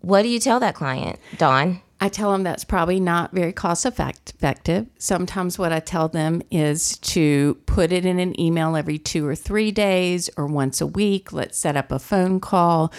What 0.00 0.22
do 0.22 0.28
you 0.28 0.38
tell 0.38 0.60
that 0.60 0.74
client, 0.74 1.18
Dawn? 1.38 1.80
I 2.00 2.08
tell 2.08 2.32
them 2.32 2.42
that's 2.42 2.64
probably 2.64 2.98
not 2.98 3.32
very 3.32 3.52
cost 3.52 3.84
effective. 3.84 4.86
Sometimes 4.98 5.58
what 5.58 5.72
I 5.72 5.80
tell 5.80 6.08
them 6.08 6.40
is 6.50 6.96
to 6.98 7.58
put 7.66 7.92
it 7.92 8.06
in 8.06 8.18
an 8.18 8.38
email 8.40 8.74
every 8.74 8.98
two 8.98 9.26
or 9.26 9.34
three 9.34 9.70
days 9.70 10.30
or 10.36 10.46
once 10.46 10.80
a 10.80 10.86
week. 10.86 11.32
Let's 11.32 11.58
set 11.58 11.76
up 11.76 11.92
a 11.92 11.98
phone 11.98 12.40
call, 12.40 12.90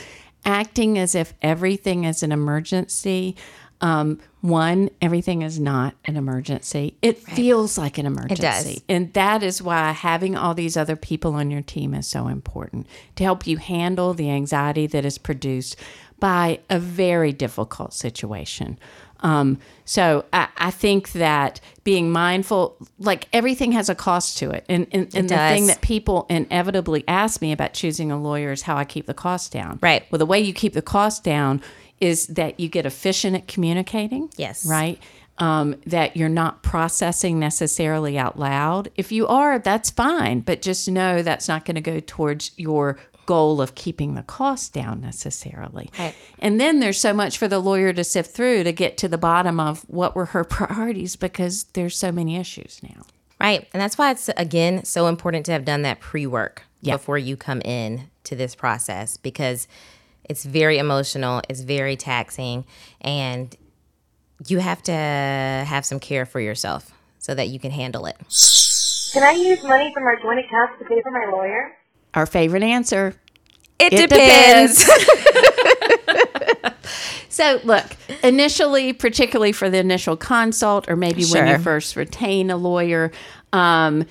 acting 0.45 0.99
as 0.99 1.15
if 1.15 1.33
everything 1.41 2.03
is 2.03 2.21
an 2.21 2.31
emergency. 2.31 3.35
Um, 3.81 4.19
one, 4.41 4.91
everything 5.01 5.41
is 5.41 5.59
not 5.59 5.95
an 6.05 6.15
emergency. 6.15 6.95
It 7.01 7.23
right. 7.27 7.35
feels 7.35 7.79
like 7.79 7.97
an 7.97 8.05
emergency. 8.05 8.33
It 8.33 8.41
does. 8.41 8.81
And 8.87 9.13
that 9.13 9.41
is 9.41 9.59
why 9.59 9.91
having 9.91 10.35
all 10.35 10.53
these 10.53 10.77
other 10.77 10.95
people 10.95 11.33
on 11.33 11.49
your 11.49 11.63
team 11.63 11.95
is 11.95 12.05
so 12.05 12.27
important 12.27 12.85
to 13.15 13.23
help 13.23 13.47
you 13.47 13.57
handle 13.57 14.13
the 14.13 14.29
anxiety 14.29 14.85
that 14.85 15.03
is 15.03 15.17
produced 15.17 15.77
by 16.21 16.59
a 16.69 16.79
very 16.79 17.33
difficult 17.33 17.93
situation. 17.93 18.79
Um, 19.19 19.59
so 19.83 20.25
I, 20.31 20.47
I, 20.57 20.71
think 20.71 21.11
that 21.11 21.59
being 21.83 22.09
mindful, 22.09 22.77
like 22.97 23.27
everything 23.33 23.71
has 23.73 23.89
a 23.89 23.95
cost 23.95 24.37
to 24.39 24.49
it. 24.49 24.65
And, 24.67 24.87
and, 24.91 25.13
and 25.13 25.29
the 25.29 25.35
does. 25.35 25.51
thing 25.51 25.67
that 25.67 25.81
people 25.81 26.25
inevitably 26.29 27.03
ask 27.07 27.41
me 27.41 27.51
about 27.51 27.73
choosing 27.73 28.11
a 28.11 28.19
lawyer 28.19 28.51
is 28.51 28.63
how 28.63 28.77
I 28.77 28.85
keep 28.85 29.05
the 29.05 29.13
cost 29.13 29.51
down. 29.51 29.77
Right. 29.81 30.03
Well, 30.11 30.17
the 30.19 30.25
way 30.25 30.39
you 30.39 30.53
keep 30.53 30.73
the 30.73 30.81
cost 30.81 31.23
down 31.23 31.61
is 31.99 32.27
that 32.27 32.59
you 32.59 32.67
get 32.67 32.85
efficient 32.85 33.35
at 33.35 33.47
communicating. 33.47 34.31
Yes. 34.37 34.65
Right. 34.65 34.99
Um, 35.37 35.75
that 35.85 36.17
you're 36.17 36.29
not 36.29 36.63
processing 36.63 37.39
necessarily 37.39 38.17
out 38.17 38.39
loud. 38.39 38.89
If 38.95 39.11
you 39.11 39.27
are, 39.27 39.59
that's 39.59 39.89
fine, 39.89 40.41
but 40.41 40.61
just 40.61 40.89
know 40.89 41.21
that's 41.21 41.47
not 41.47 41.65
going 41.65 41.75
to 41.75 41.81
go 41.81 41.99
towards 41.99 42.51
your 42.57 42.97
goal 43.31 43.61
of 43.61 43.75
keeping 43.75 44.15
the 44.15 44.23
cost 44.23 44.73
down 44.73 44.99
necessarily. 44.99 45.89
Right. 45.97 46.13
And 46.39 46.59
then 46.59 46.81
there's 46.81 46.99
so 46.99 47.13
much 47.13 47.37
for 47.37 47.47
the 47.47 47.59
lawyer 47.59 47.93
to 47.93 48.03
sift 48.03 48.35
through 48.35 48.65
to 48.65 48.73
get 48.73 48.97
to 48.97 49.07
the 49.07 49.17
bottom 49.17 49.57
of 49.57 49.83
what 49.83 50.17
were 50.17 50.25
her 50.25 50.43
priorities 50.57 51.15
because 51.15 51.63
there's 51.71 51.95
so 51.95 52.11
many 52.11 52.35
issues 52.35 52.81
now. 52.83 53.03
Right. 53.39 53.69
And 53.73 53.81
that's 53.81 53.97
why 53.97 54.11
it's, 54.11 54.29
again, 54.35 54.83
so 54.83 55.07
important 55.07 55.45
to 55.45 55.53
have 55.53 55.63
done 55.63 55.83
that 55.83 56.01
pre 56.01 56.27
work 56.27 56.63
yeah. 56.81 56.95
before 56.95 57.17
you 57.17 57.37
come 57.37 57.61
in 57.61 58.09
to 58.25 58.35
this 58.35 58.53
process 58.53 59.15
because 59.15 59.65
it's 60.25 60.43
very 60.43 60.77
emotional, 60.77 61.41
it's 61.47 61.61
very 61.61 61.95
taxing, 61.95 62.65
and 62.99 63.55
you 64.45 64.59
have 64.59 64.83
to 64.83 64.91
have 64.91 65.85
some 65.85 66.01
care 66.01 66.25
for 66.25 66.41
yourself 66.41 66.91
so 67.17 67.33
that 67.33 67.47
you 67.47 67.61
can 67.61 67.71
handle 67.71 68.07
it. 68.07 68.17
Can 69.13 69.23
I 69.23 69.31
use 69.31 69.63
money 69.63 69.89
from 69.93 70.03
our 70.03 70.19
joint 70.21 70.39
accounts 70.39 70.73
to 70.79 70.85
pay 70.85 71.01
for 71.01 71.11
my 71.11 71.31
lawyer? 71.31 71.77
Our 72.13 72.25
favorite 72.25 72.63
answer. 72.63 73.15
It, 73.81 73.93
it 73.93 74.09
depends. 74.09 74.85
depends. 74.85 76.75
so, 77.29 77.59
look, 77.63 77.85
initially, 78.23 78.93
particularly 78.93 79.51
for 79.51 79.69
the 79.69 79.77
initial 79.77 80.15
consult, 80.15 80.89
or 80.89 80.95
maybe 80.95 81.23
sure. 81.23 81.43
when 81.43 81.51
you 81.51 81.63
first 81.63 81.95
retain 81.95 82.51
a 82.51 82.57
lawyer, 82.57 83.11
um, 83.53 84.05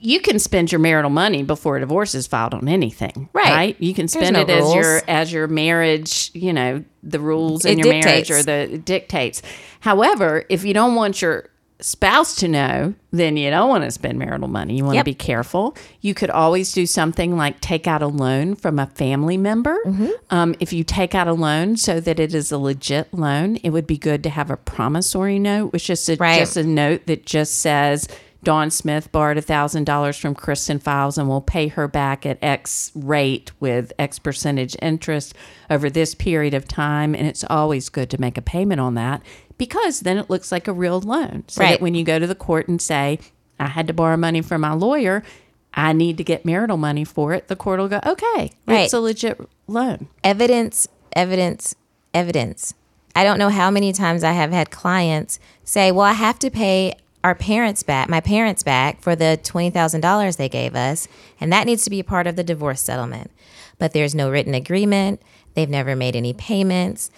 you 0.00 0.20
can 0.20 0.38
spend 0.38 0.70
your 0.70 0.78
marital 0.78 1.10
money 1.10 1.42
before 1.42 1.76
a 1.76 1.80
divorce 1.80 2.14
is 2.14 2.26
filed 2.26 2.54
on 2.54 2.68
anything, 2.68 3.28
right? 3.32 3.50
right? 3.50 3.76
You 3.78 3.94
can 3.94 4.08
spend 4.08 4.34
no 4.34 4.42
it 4.42 4.48
rules. 4.48 4.68
as 4.68 4.74
your 4.74 5.02
as 5.08 5.32
your 5.32 5.46
marriage, 5.46 6.30
you 6.34 6.52
know, 6.52 6.84
the 7.02 7.20
rules 7.20 7.64
in 7.64 7.78
it 7.78 7.84
your 7.84 7.94
dictates. 7.94 8.28
marriage 8.28 8.30
or 8.30 8.42
the 8.42 8.78
dictates. 8.78 9.42
However, 9.80 10.44
if 10.48 10.64
you 10.64 10.74
don't 10.74 10.94
want 10.94 11.22
your 11.22 11.48
spouse 11.82 12.34
to 12.36 12.48
know, 12.48 12.94
then 13.10 13.36
you 13.36 13.50
don't 13.50 13.68
want 13.68 13.84
to 13.84 13.90
spend 13.90 14.18
marital 14.18 14.48
money. 14.48 14.76
You 14.76 14.84
want 14.84 14.94
Yep. 14.96 15.04
to 15.04 15.10
be 15.10 15.14
careful. 15.14 15.76
You 16.00 16.14
could 16.14 16.30
always 16.30 16.72
do 16.72 16.86
something 16.86 17.36
like 17.36 17.60
take 17.60 17.86
out 17.86 18.02
a 18.02 18.06
loan 18.06 18.54
from 18.54 18.78
a 18.78 18.86
family 18.86 19.36
member. 19.36 19.76
Mm-hmm. 19.84 20.10
Um, 20.30 20.54
if 20.60 20.72
you 20.72 20.84
take 20.84 21.14
out 21.14 21.28
a 21.28 21.32
loan 21.32 21.76
so 21.76 22.00
that 22.00 22.20
it 22.20 22.34
is 22.34 22.52
a 22.52 22.58
legit 22.58 23.12
loan, 23.12 23.56
it 23.56 23.70
would 23.70 23.86
be 23.86 23.98
good 23.98 24.22
to 24.22 24.30
have 24.30 24.50
a 24.50 24.56
promissory 24.56 25.38
note, 25.38 25.72
which 25.72 25.90
is 25.90 26.08
a, 26.08 26.16
Right. 26.16 26.38
just 26.38 26.56
a 26.56 26.64
note 26.64 27.06
that 27.06 27.26
just 27.26 27.58
says, 27.58 28.08
Dawn 28.42 28.70
Smith 28.70 29.12
borrowed 29.12 29.36
$1,000 29.36 30.18
from 30.20 30.34
Kristen 30.34 30.78
Files 30.80 31.16
and 31.16 31.28
will 31.28 31.40
pay 31.40 31.68
her 31.68 31.86
back 31.86 32.26
at 32.26 32.38
X 32.42 32.90
rate 32.94 33.52
with 33.60 33.92
X 33.98 34.18
percentage 34.18 34.76
interest 34.82 35.34
over 35.70 35.88
this 35.88 36.14
period 36.14 36.52
of 36.54 36.66
time. 36.66 37.14
And 37.14 37.26
it's 37.26 37.44
always 37.48 37.88
good 37.88 38.10
to 38.10 38.20
make 38.20 38.36
a 38.36 38.42
payment 38.42 38.80
on 38.80 38.94
that 38.94 39.22
because 39.58 40.00
then 40.00 40.18
it 40.18 40.28
looks 40.28 40.50
like 40.50 40.66
a 40.66 40.72
real 40.72 41.00
loan. 41.00 41.44
So 41.46 41.60
Right. 41.60 41.70
that 41.72 41.80
when 41.80 41.94
you 41.94 42.02
go 42.04 42.18
to 42.18 42.26
the 42.26 42.34
court 42.34 42.66
and 42.66 42.82
say, 42.82 43.20
I 43.60 43.66
had 43.68 43.86
to 43.86 43.92
borrow 43.92 44.16
money 44.16 44.42
from 44.42 44.62
my 44.62 44.72
lawyer, 44.72 45.22
I 45.72 45.92
need 45.92 46.18
to 46.18 46.24
get 46.24 46.44
marital 46.44 46.76
money 46.76 47.04
for 47.04 47.32
it, 47.32 47.46
the 47.48 47.56
court 47.56 47.78
will 47.78 47.88
go, 47.88 48.00
okay, 48.04 48.50
Right. 48.66 48.80
it's 48.80 48.92
a 48.92 49.00
legit 49.00 49.40
loan. 49.68 50.08
evidence, 50.24 50.88
evidence, 51.14 51.74
evidence. 52.12 52.74
I 53.14 53.24
don't 53.24 53.38
know 53.38 53.50
how 53.50 53.70
many 53.70 53.92
times 53.92 54.24
I 54.24 54.32
have 54.32 54.52
had 54.52 54.70
clients 54.70 55.38
say, 55.64 55.92
"Well, 55.92 56.06
I 56.06 56.12
have 56.14 56.38
to 56.40 56.50
pay 56.50 56.94
our 57.24 57.34
parents 57.34 57.82
back, 57.82 58.08
my 58.08 58.20
parents 58.20 58.62
back 58.62 59.00
for 59.00 59.14
the 59.14 59.38
$20,000 59.42 60.36
they 60.36 60.48
gave 60.48 60.74
us, 60.74 61.08
and 61.40 61.52
that 61.52 61.66
needs 61.66 61.84
to 61.84 61.90
be 61.90 62.00
a 62.00 62.04
part 62.04 62.26
of 62.26 62.36
the 62.36 62.44
divorce 62.44 62.80
settlement." 62.80 63.30
But 63.78 63.92
there's 63.92 64.14
no 64.14 64.30
written 64.30 64.54
agreement. 64.54 65.20
They've 65.54 65.68
never 65.68 65.96
made 65.96 66.16
any 66.16 66.32
payments. 66.32 67.10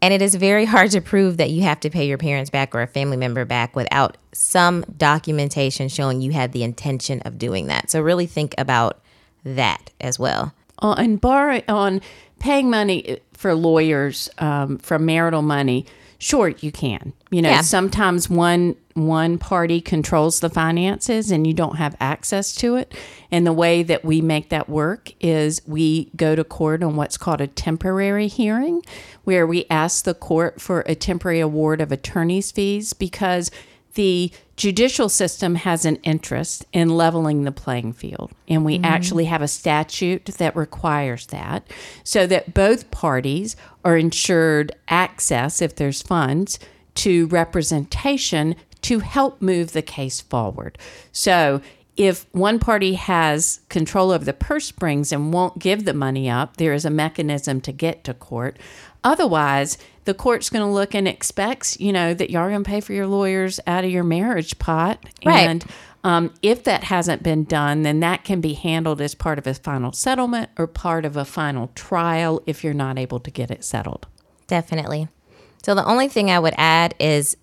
And 0.00 0.12
it 0.12 0.20
is 0.20 0.34
very 0.34 0.64
hard 0.74 0.90
to 0.90 1.00
prove 1.00 1.36
that 1.36 1.50
you 1.50 1.62
have 1.62 1.80
to 1.80 1.90
pay 1.90 2.06
your 2.06 2.18
parents 2.18 2.50
back 2.50 2.74
or 2.74 2.82
a 2.82 2.86
family 2.86 3.16
member 3.16 3.44
back 3.44 3.74
without 3.76 4.16
some 4.32 4.84
documentation 4.96 5.88
showing 5.88 6.20
you 6.20 6.32
had 6.32 6.52
the 6.52 6.64
intention 6.64 7.20
of 7.20 7.38
doing 7.38 7.68
that. 7.68 7.90
So 7.90 8.00
really 8.00 8.26
think 8.26 8.54
about 8.58 9.00
that 9.44 9.90
as 10.00 10.18
well. 10.18 10.52
on 10.78 11.16
borrow 11.16 11.62
on 11.68 12.00
paying 12.38 12.68
money 12.68 13.18
for 13.32 13.54
lawyers 13.54 14.28
um, 14.38 14.78
from 14.78 15.06
marital 15.06 15.42
money 15.42 15.86
sure 16.22 16.48
you 16.60 16.70
can 16.70 17.12
you 17.32 17.42
know 17.42 17.48
Yeah. 17.50 17.62
sometimes 17.62 18.30
one 18.30 18.76
one 18.94 19.38
party 19.38 19.80
controls 19.80 20.38
the 20.38 20.48
finances 20.48 21.32
and 21.32 21.46
you 21.48 21.52
don't 21.52 21.76
have 21.78 21.96
access 21.98 22.54
to 22.56 22.76
it 22.76 22.94
and 23.32 23.44
the 23.44 23.52
way 23.52 23.82
that 23.82 24.04
we 24.04 24.20
make 24.20 24.50
that 24.50 24.68
work 24.68 25.10
is 25.20 25.60
we 25.66 26.10
go 26.14 26.36
to 26.36 26.44
court 26.44 26.82
on 26.84 26.94
what's 26.94 27.16
called 27.16 27.40
a 27.40 27.48
temporary 27.48 28.28
hearing 28.28 28.82
where 29.24 29.48
we 29.48 29.64
ask 29.68 30.04
the 30.04 30.14
court 30.14 30.60
for 30.60 30.82
a 30.82 30.94
temporary 30.94 31.40
award 31.40 31.80
of 31.80 31.90
attorney's 31.90 32.52
fees 32.52 32.92
because 32.92 33.50
the 33.94 34.32
judicial 34.56 35.08
system 35.08 35.56
has 35.56 35.84
an 35.84 35.96
interest 35.96 36.64
in 36.72 36.90
leveling 36.90 37.44
the 37.44 37.52
playing 37.52 37.92
field. 37.92 38.32
And 38.48 38.64
we 38.64 38.76
mm-hmm. 38.76 38.84
actually 38.84 39.24
have 39.26 39.42
a 39.42 39.48
statute 39.48 40.26
that 40.26 40.56
requires 40.56 41.26
that 41.26 41.66
so 42.04 42.26
that 42.26 42.54
both 42.54 42.90
parties 42.90 43.56
are 43.84 43.96
ensured 43.96 44.72
access, 44.88 45.60
if 45.60 45.76
there's 45.76 46.02
funds, 46.02 46.58
to 46.94 47.26
representation 47.28 48.54
to 48.82 48.98
help 49.00 49.40
move 49.40 49.72
the 49.72 49.82
case 49.82 50.20
forward. 50.20 50.78
So 51.12 51.60
if 51.96 52.26
one 52.32 52.58
party 52.58 52.94
has 52.94 53.60
control 53.68 54.10
over 54.10 54.24
the 54.24 54.32
purse 54.32 54.66
strings 54.66 55.12
and 55.12 55.32
won't 55.32 55.58
give 55.58 55.84
the 55.84 55.94
money 55.94 56.28
up, 56.28 56.56
there 56.56 56.72
is 56.72 56.84
a 56.84 56.90
mechanism 56.90 57.60
to 57.62 57.72
get 57.72 58.04
to 58.04 58.14
court. 58.14 58.58
Otherwise, 59.04 59.76
the 60.04 60.14
court's 60.14 60.50
going 60.50 60.64
to 60.64 60.72
look 60.72 60.94
and 60.94 61.06
expects, 61.06 61.78
you 61.78 61.92
know, 61.92 62.14
that 62.14 62.30
y'all 62.30 62.42
are 62.42 62.50
going 62.50 62.64
to 62.64 62.68
pay 62.68 62.80
for 62.80 62.92
your 62.92 63.06
lawyers 63.06 63.60
out 63.66 63.84
of 63.84 63.90
your 63.90 64.04
marriage 64.04 64.58
pot. 64.58 65.04
Right. 65.24 65.48
And 65.48 65.64
um, 66.04 66.34
if 66.42 66.64
that 66.64 66.84
hasn't 66.84 67.22
been 67.22 67.44
done, 67.44 67.82
then 67.82 68.00
that 68.00 68.24
can 68.24 68.40
be 68.40 68.54
handled 68.54 69.00
as 69.00 69.14
part 69.14 69.38
of 69.38 69.46
a 69.46 69.54
final 69.54 69.92
settlement 69.92 70.50
or 70.58 70.66
part 70.66 71.04
of 71.04 71.16
a 71.16 71.24
final 71.24 71.68
trial 71.74 72.42
if 72.46 72.64
you're 72.64 72.74
not 72.74 72.98
able 72.98 73.20
to 73.20 73.30
get 73.30 73.50
it 73.50 73.64
settled. 73.64 74.06
Definitely. 74.48 75.08
So 75.62 75.74
the 75.74 75.84
only 75.84 76.08
thing 76.08 76.30
I 76.30 76.40
would 76.40 76.54
add 76.56 76.94
is 76.98 77.36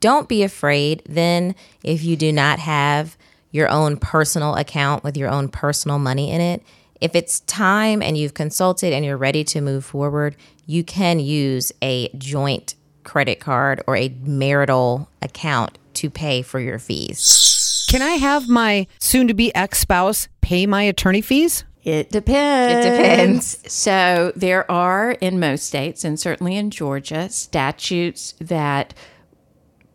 don't 0.00 0.28
be 0.28 0.42
afraid 0.42 1.02
then 1.08 1.54
if 1.82 2.04
you 2.04 2.16
do 2.16 2.32
not 2.32 2.58
have 2.58 3.16
your 3.50 3.70
own 3.70 3.96
personal 3.96 4.54
account 4.54 5.02
with 5.02 5.16
your 5.16 5.30
own 5.30 5.48
personal 5.48 5.98
money 5.98 6.30
in 6.30 6.42
it. 6.42 6.62
If 7.00 7.14
it's 7.14 7.40
time 7.40 8.02
and 8.02 8.16
you've 8.16 8.34
consulted 8.34 8.92
and 8.92 9.04
you're 9.04 9.16
ready 9.16 9.44
to 9.44 9.60
move 9.60 9.84
forward, 9.84 10.36
you 10.66 10.84
can 10.84 11.18
use 11.18 11.72
a 11.82 12.08
joint 12.16 12.74
credit 13.04 13.40
card 13.40 13.82
or 13.86 13.96
a 13.96 14.08
marital 14.22 15.08
account 15.22 15.78
to 15.94 16.10
pay 16.10 16.42
for 16.42 16.60
your 16.60 16.78
fees. 16.78 17.86
Can 17.88 18.02
I 18.02 18.12
have 18.12 18.48
my 18.48 18.86
soon 18.98 19.28
to 19.28 19.34
be 19.34 19.54
ex 19.54 19.78
spouse 19.78 20.28
pay 20.40 20.66
my 20.66 20.82
attorney 20.82 21.20
fees? 21.20 21.64
It 21.84 22.10
depends. 22.10 22.84
It 22.84 22.90
depends. 22.90 23.72
So 23.72 24.32
there 24.34 24.68
are 24.68 25.12
in 25.12 25.38
most 25.38 25.66
states, 25.66 26.02
and 26.02 26.18
certainly 26.18 26.56
in 26.56 26.72
Georgia, 26.72 27.28
statutes 27.28 28.34
that 28.40 28.92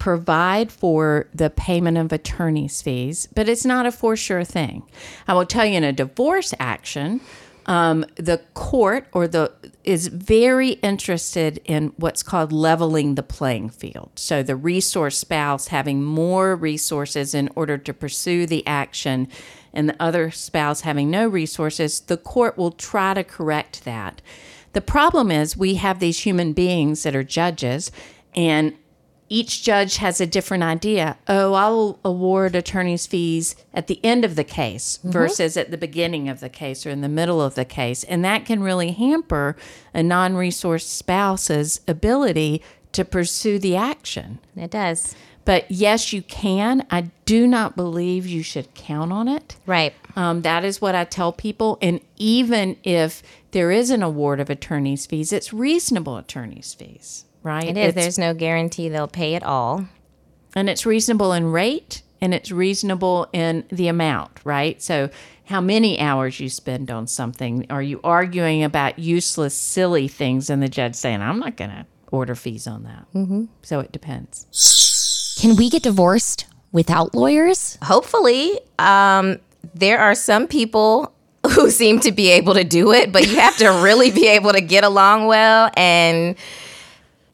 provide 0.02 0.72
for 0.72 1.28
the 1.42 1.50
payment 1.50 1.98
of 1.98 2.12
attorney's 2.12 2.82
fees, 2.82 3.28
but 3.36 3.48
it's 3.48 3.66
not 3.66 3.86
a 3.86 3.92
for 3.92 4.16
sure 4.16 4.44
thing. 4.44 4.82
I 5.28 5.34
will 5.36 5.46
tell 5.46 5.66
you 5.66 5.78
in 5.78 5.84
a 5.84 5.94
divorce 5.94 6.54
action, 6.60 7.22
Um, 7.68 8.06
the 8.16 8.40
court 8.56 9.06
or 9.14 9.28
the 9.28 9.52
is 9.84 10.08
very 10.08 10.72
interested 10.82 11.62
in 11.66 11.94
what's 11.98 12.24
called 12.24 12.52
leveling 12.52 13.16
the 13.16 13.30
playing 13.38 13.70
field. 13.70 14.10
So 14.16 14.42
the 14.42 14.56
resource 14.56 15.18
spouse 15.20 15.68
having 15.68 16.04
more 16.04 16.56
resources 16.56 17.34
in 17.34 17.50
order 17.56 17.78
to 17.78 17.94
pursue 17.94 18.48
the 18.48 18.64
action 18.66 19.28
and 19.74 19.88
the 19.88 20.02
other 20.08 20.32
spouse 20.32 20.82
having 20.82 21.12
no 21.12 21.28
resources, 21.28 22.02
the 22.02 22.18
court 22.18 22.58
will 22.58 22.72
try 22.92 23.14
to 23.14 23.24
correct 23.24 23.84
that. 23.86 24.22
The 24.74 24.82
problem 24.96 25.30
is 25.32 25.56
we 25.56 25.76
have 25.76 26.00
these 26.00 26.26
human 26.28 26.54
beings 26.54 27.04
that 27.04 27.16
are 27.16 27.36
judges 27.42 27.92
and 28.34 28.74
each 29.32 29.64
judge 29.64 29.96
has 29.96 30.20
a 30.20 30.28
different 30.28 30.62
idea. 30.62 31.18
Oh, 31.26 31.54
I'll 31.54 32.00
award 32.04 32.54
attorney's 32.54 33.08
fees 33.08 33.56
at 33.74 33.88
the 33.88 33.98
end 34.04 34.26
of 34.26 34.36
the 34.36 34.44
case 34.44 34.98
mm-hmm. 34.98 35.12
versus 35.12 35.56
at 35.56 35.72
the 35.72 35.78
beginning 35.78 36.28
of 36.28 36.42
the 36.42 36.50
case 36.50 36.86
or 36.86 36.90
in 36.90 37.00
the 37.00 37.08
middle 37.08 37.42
of 37.42 37.56
the 37.56 37.64
case. 37.64 38.04
And 38.04 38.26
that 38.26 38.46
can 38.46 38.62
really 38.62 38.92
hamper 38.92 39.56
a 39.94 40.04
non 40.04 40.36
resource 40.36 40.86
spouse's 40.86 41.80
ability 41.88 42.62
to 42.92 43.06
pursue 43.06 43.58
the 43.58 43.74
action. 43.78 44.40
It 44.58 44.70
does. 44.70 45.16
But 45.46 45.72
yes, 45.72 46.12
you 46.12 46.24
can. 46.24 46.86
I 46.92 47.10
do 47.24 47.48
not 47.48 47.78
believe 47.78 48.28
you 48.28 48.44
should 48.44 48.74
count 48.76 49.14
on 49.14 49.30
it. 49.30 49.56
Right. 49.66 49.94
Um, 50.18 50.42
that 50.42 50.66
is 50.66 50.82
what 50.82 50.94
I 50.94 51.06
tell 51.06 51.32
people. 51.32 51.78
And 51.82 52.02
even 52.18 52.76
if 52.84 53.24
there 53.52 53.72
is 53.72 53.92
an 53.92 54.04
award 54.04 54.42
of 54.42 54.50
attorney's 54.50 55.06
fees, 55.06 55.32
it's 55.32 55.54
reasonable 55.54 56.18
attorney's 56.18 56.74
fees 56.74 57.24
right? 57.44 57.66
It 57.66 57.78
is. 57.78 57.88
It's, 57.90 57.96
There's 57.96 58.18
no 58.20 58.34
guarantee 58.34 58.90
they'll 58.90 59.08
pay 59.08 59.36
it 59.36 59.44
all. 59.44 59.86
And 60.56 60.70
it's 60.70 60.86
reasonable 60.86 61.34
in 61.34 61.52
rate 61.52 62.02
and 62.22 62.34
it's 62.34 62.52
reasonable 62.52 63.28
in 63.34 63.64
the 63.70 63.88
amount, 63.88 64.40
right? 64.44 64.82
So, 64.82 65.10
how 65.46 65.60
many 65.60 66.00
hours 66.00 66.40
you 66.40 66.50
spend 66.50 66.92
on 66.92 67.08
something? 67.08 67.66
Are 67.70 67.82
you 67.82 68.00
arguing 68.04 68.64
about 68.64 69.00
useless, 69.00 69.58
silly 69.58 70.08
things 70.08 70.50
and 70.50 70.64
the 70.64 70.70
judge 70.70 70.96
saying, 70.96 71.22
I'm 71.22 71.40
not 71.40 71.58
going 71.58 71.72
to 71.72 71.86
order 72.12 72.36
fees 72.36 72.68
on 72.68 72.84
that? 72.84 73.08
Mm-hmm. 73.14 73.46
So, 73.64 73.80
it 73.80 73.92
depends. 73.92 75.36
Can 75.40 75.56
we 75.56 75.70
get 75.70 75.84
divorced 75.84 76.46
without 76.72 77.16
lawyers? 77.16 77.78
Hopefully. 77.82 78.60
Um, 78.78 79.40
there 79.74 80.00
are 80.00 80.16
some 80.16 80.48
people 80.48 81.14
who 81.56 81.70
seem 81.72 82.00
to 82.02 82.12
be 82.12 82.30
able 82.30 82.54
to 82.54 82.64
do 82.64 82.92
it, 82.92 83.12
but 83.12 83.28
you 83.28 83.38
have 83.38 83.58
to 83.58 83.70
really 83.84 84.12
be 84.12 84.28
able 84.28 84.52
to 84.52 84.62
get 84.62 84.84
along 84.84 85.26
well 85.26 85.72
and 85.76 86.36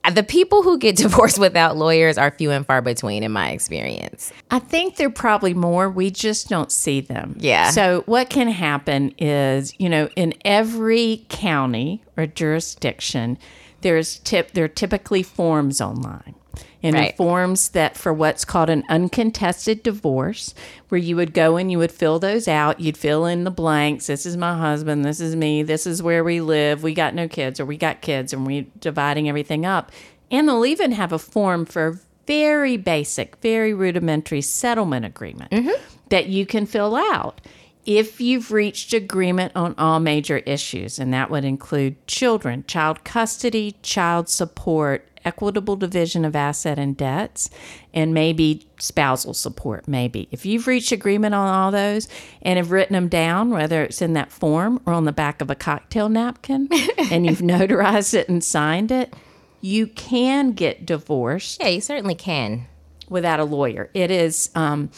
the 0.09 0.23
people 0.23 0.63
who 0.63 0.77
get 0.77 0.95
divorced 0.97 1.39
without 1.39 1.77
lawyers 1.77 2.17
are 2.17 2.31
few 2.31 2.51
and 2.51 2.65
far 2.65 2.81
between 2.81 3.23
in 3.23 3.31
my 3.31 3.51
experience. 3.51 4.31
I 4.51 4.59
think 4.59 4.95
they're 4.95 5.09
probably 5.09 5.53
more. 5.53 5.89
We 5.89 6.09
just 6.11 6.49
don't 6.49 6.71
see 6.71 7.01
them. 7.01 7.35
Yeah. 7.39 7.71
So 7.71 8.03
what 8.05 8.29
can 8.29 8.47
happen 8.47 9.13
is, 9.17 9.73
you 9.79 9.89
know, 9.89 10.09
in 10.15 10.33
every 10.45 11.25
county 11.29 12.03
or 12.15 12.25
jurisdiction, 12.25 13.37
there's 13.81 14.19
tip 14.19 14.51
there 14.51 14.65
are 14.65 14.69
typically 14.69 15.23
forms 15.23 15.81
online 15.81 16.35
and 16.84 16.96
right. 16.96 17.17
forms 17.17 17.69
that 17.69 17.98
for 17.98 18.13
what's 18.13 18.46
called 18.46 18.69
an 18.69 18.84
uncontested 18.89 19.84
divorce, 19.84 20.53
where 20.89 21.00
you 21.00 21.15
would 21.15 21.34
go 21.34 21.57
and 21.57 21.72
you 21.72 21.77
would 21.79 21.91
fill 21.91 22.19
those 22.19 22.48
out. 22.48 22.79
You'd 22.79 22.98
fill 22.98 23.25
in 23.25 23.43
the 23.43 23.51
blanks. 23.51 24.07
This 24.07 24.25
is 24.25 24.38
my 24.38 24.57
husband. 24.57 25.03
This 25.03 25.19
is 25.19 25.36
me. 25.36 25.63
This 25.63 25.88
is 25.88 26.03
where 26.03 26.24
we 26.24 26.41
live. 26.41 26.84
We 26.84 26.93
got 26.93 27.15
no 27.15 27.27
kids, 27.27 27.60
or 27.60 27.65
we 27.65 27.77
got 27.77 28.01
kids, 28.01 28.34
and 28.34 28.46
we're 28.46 28.65
dividing 28.79 29.27
everything 29.27 29.65
up. 29.65 29.91
And 30.29 30.48
they'll 30.48 30.65
even 30.65 30.91
have 30.91 31.12
a 31.12 31.19
form 31.19 31.65
for 31.65 31.88
a 31.88 32.00
very 32.27 32.77
basic, 32.77 33.38
very 33.38 33.74
rudimentary 33.74 34.41
settlement 34.41 35.05
agreement 35.05 35.51
mm-hmm. 35.51 35.81
that 36.10 36.27
you 36.27 36.46
can 36.46 36.65
fill 36.65 36.96
out 36.96 37.41
if 37.88 38.20
you've 38.20 38.51
reached 38.51 38.94
agreement 38.94 39.53
on 39.56 39.74
all 39.77 40.01
major 40.01 40.39
issues, 40.39 41.00
and 41.00 41.13
that 41.13 41.32
would 41.32 41.46
include 41.46 42.06
children, 42.06 42.65
child 42.67 43.06
custody, 43.06 43.77
child 43.82 44.27
support, 44.27 45.08
equitable 45.24 45.77
division 45.77 46.25
of 46.25 46.36
asset 46.36 46.77
and 46.77 46.98
debts, 46.98 47.50
and 47.94 48.13
maybe 48.13 48.67
spousal 48.77 49.34
support, 49.34 49.88
maybe. 49.88 50.27
If 50.32 50.46
you've 50.46 50.67
reached 50.67 50.91
agreement 50.91 51.34
on 51.34 51.48
all 51.48 51.72
those 51.72 52.10
and 52.41 52.58
have 52.58 52.71
written 52.71 52.93
them 52.93 53.08
down, 53.08 53.52
whether 53.52 53.84
it's 53.84 54.02
in 54.02 54.12
that 54.13 54.34
form 54.34 54.82
or 54.86 54.91
on 54.91 55.06
the 55.06 55.13
back 55.13 55.41
of 55.41 55.50
a 55.50 55.56
cocktail 55.56 56.10
napkin, 56.10 56.67
and 57.10 57.26
you've 57.26 57.39
notarized 57.39 58.13
it 58.13 58.28
and 58.28 58.43
signed 58.43 58.91
it, 58.91 59.13
you 59.62 59.88
can 59.88 60.52
get 60.52 60.86
divorced. 60.86 61.62
Yeah, 61.62 61.69
you 61.69 61.82
certainly 61.82 62.15
can. 62.15 62.67
Without 63.08 63.39
a 63.39 63.45
lawyer. 63.45 63.89
It 63.93 64.12
is. 64.12 64.50
Um, 64.56 64.91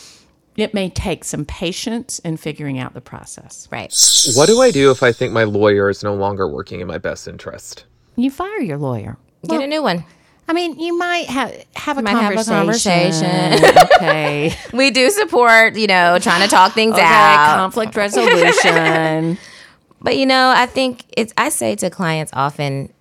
it 0.62 0.74
may 0.74 0.90
take 0.90 1.24
some 1.24 1.46
patience 1.46 2.20
in 2.20 2.38
figuring 2.38 2.80
out 2.80 2.94
the 2.94 3.02
process. 3.02 3.68
Right. 3.72 3.94
What 4.36 4.48
do 4.48 4.62
I 4.62 4.72
do 4.72 4.92
if 4.92 5.04
I 5.04 5.12
think 5.12 5.34
my 5.34 5.44
lawyer 5.44 5.90
is 5.90 6.04
no 6.04 6.16
longer 6.16 6.48
working 6.48 6.82
in 6.82 6.88
my 6.88 6.98
best 6.98 7.28
interest? 7.28 7.86
You 8.16 8.32
fire 8.32 8.60
your 8.60 8.78
lawyer. 8.78 9.18
Get 9.44 9.52
well, 9.52 9.62
a 9.62 9.68
new 9.68 9.82
one. 9.82 10.04
I 10.50 10.54
mean, 10.54 10.80
you 10.80 10.98
might 10.98 11.28
have 11.28 11.66
have 11.76 11.98
a, 12.00 12.02
might 12.02 12.12
conversation. 12.12 13.26
Have 13.26 13.60
a 13.60 13.62
conversation. 13.62 13.88
okay. 13.96 14.56
we 14.74 14.90
do 14.90 15.12
support, 15.12 15.76
you 15.76 15.86
know, 15.86 16.18
trying 16.20 16.42
to 16.42 16.48
talk 16.48 16.74
things 16.74 16.94
okay, 16.94 17.04
out. 17.04 17.56
Conflict 17.58 17.96
resolution. 17.96 19.38
but 20.02 20.18
you 20.18 20.26
know, 20.26 20.52
I 20.56 20.66
think 20.66 21.06
it's 21.16 21.34
I 21.38 21.50
say 21.50 21.76
to 21.76 21.92
clients 21.92 22.32
often 22.34 22.92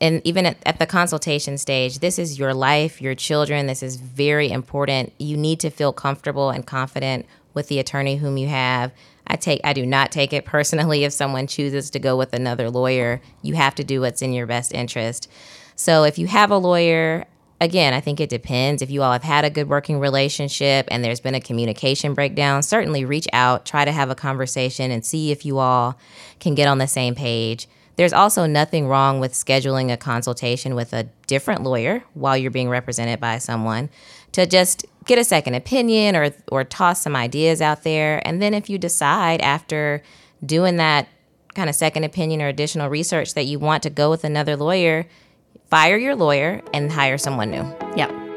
and 0.00 0.20
even 0.24 0.46
at, 0.46 0.56
at, 0.64 0.78
the 0.78 0.86
consultation 0.86 1.58
stage, 1.58 1.98
this 1.98 2.18
is 2.18 2.38
your 2.38 2.54
life, 2.54 3.02
your 3.02 3.14
children. 3.14 3.66
This 3.66 3.82
is 3.82 3.96
very 3.96 4.50
important. 4.50 5.12
You 5.18 5.36
need 5.36 5.60
to 5.60 5.70
feel 5.70 5.92
comfortable 5.92 6.50
and 6.50 6.66
confident 6.66 7.26
with 7.54 7.68
the 7.68 7.80
attorney 7.80 8.16
whom 8.16 8.36
you 8.36 8.48
have. 8.48 8.92
I 9.26 9.36
take 9.36 9.60
I 9.64 9.72
do 9.72 9.84
not 9.84 10.12
take 10.12 10.32
it 10.32 10.44
personally 10.54 11.04
if 11.04 11.12
someone 11.12 11.46
chooses 11.46 11.90
to 11.90 11.98
go 11.98 12.16
with 12.16 12.32
another 12.32 12.70
lawyer. 12.70 13.20
You 13.42 13.54
have 13.54 13.74
to 13.76 13.84
do 13.84 14.00
what's 14.00 14.22
in 14.22 14.32
your 14.32 14.46
best 14.46 14.72
interest. 14.72 15.28
So 15.74 16.04
if 16.04 16.18
you 16.18 16.26
have 16.26 16.50
a 16.50 16.58
lawyer, 16.58 17.26
again, 17.60 17.94
I 17.94 18.00
think 18.00 18.20
it 18.20 18.30
depends. 18.30 18.82
If 18.82 18.90
you 18.90 19.02
all 19.02 19.12
have 19.12 19.22
had 19.22 19.44
a 19.44 19.50
good 19.50 19.68
working 19.68 20.00
relationship 20.00 20.86
and 20.90 21.04
there's 21.04 21.20
been 21.20 21.34
a 21.34 21.40
communication 21.40 22.14
breakdown, 22.14 22.62
certainly 22.62 23.04
reach 23.04 23.28
out, 23.32 23.66
try 23.66 23.84
to 23.84 23.92
have 23.92 24.10
a 24.10 24.14
conversation 24.14 24.90
and 24.90 25.04
see 25.04 25.30
if 25.30 25.44
you 25.44 25.58
all 25.58 25.98
can 26.40 26.54
get 26.54 26.68
on 26.68 26.78
the 26.78 26.86
same 26.86 27.14
page. 27.14 27.68
There's 27.98 28.12
also 28.12 28.46
nothing 28.46 28.86
wrong 28.86 29.18
with 29.18 29.32
scheduling 29.32 29.92
a 29.92 29.96
consultation 29.96 30.76
with 30.76 30.92
a 30.92 31.08
different 31.26 31.64
lawyer 31.64 32.04
while 32.14 32.36
you're 32.36 32.52
being 32.52 32.68
represented 32.68 33.18
by 33.18 33.38
someone 33.38 33.90
to 34.30 34.46
just 34.46 34.86
get 35.06 35.18
a 35.18 35.24
second 35.24 35.54
opinion 35.54 36.14
or 36.14 36.30
or 36.52 36.62
toss 36.62 37.02
some 37.02 37.16
ideas 37.16 37.60
out 37.60 37.82
there. 37.82 38.22
And 38.24 38.40
then 38.40 38.54
if 38.54 38.70
you 38.70 38.78
decide 38.78 39.40
after 39.40 40.00
doing 40.46 40.76
that 40.76 41.08
kind 41.56 41.68
of 41.68 41.74
second 41.74 42.04
opinion 42.04 42.40
or 42.40 42.46
additional 42.46 42.88
research 42.88 43.34
that 43.34 43.46
you 43.46 43.58
want 43.58 43.82
to 43.82 43.90
go 43.90 44.10
with 44.10 44.22
another 44.22 44.54
lawyer, 44.54 45.08
fire 45.68 45.96
your 45.96 46.14
lawyer 46.14 46.62
and 46.72 46.92
hire 46.92 47.18
someone 47.18 47.50
new. 47.50 47.66
Yep. 47.96 48.27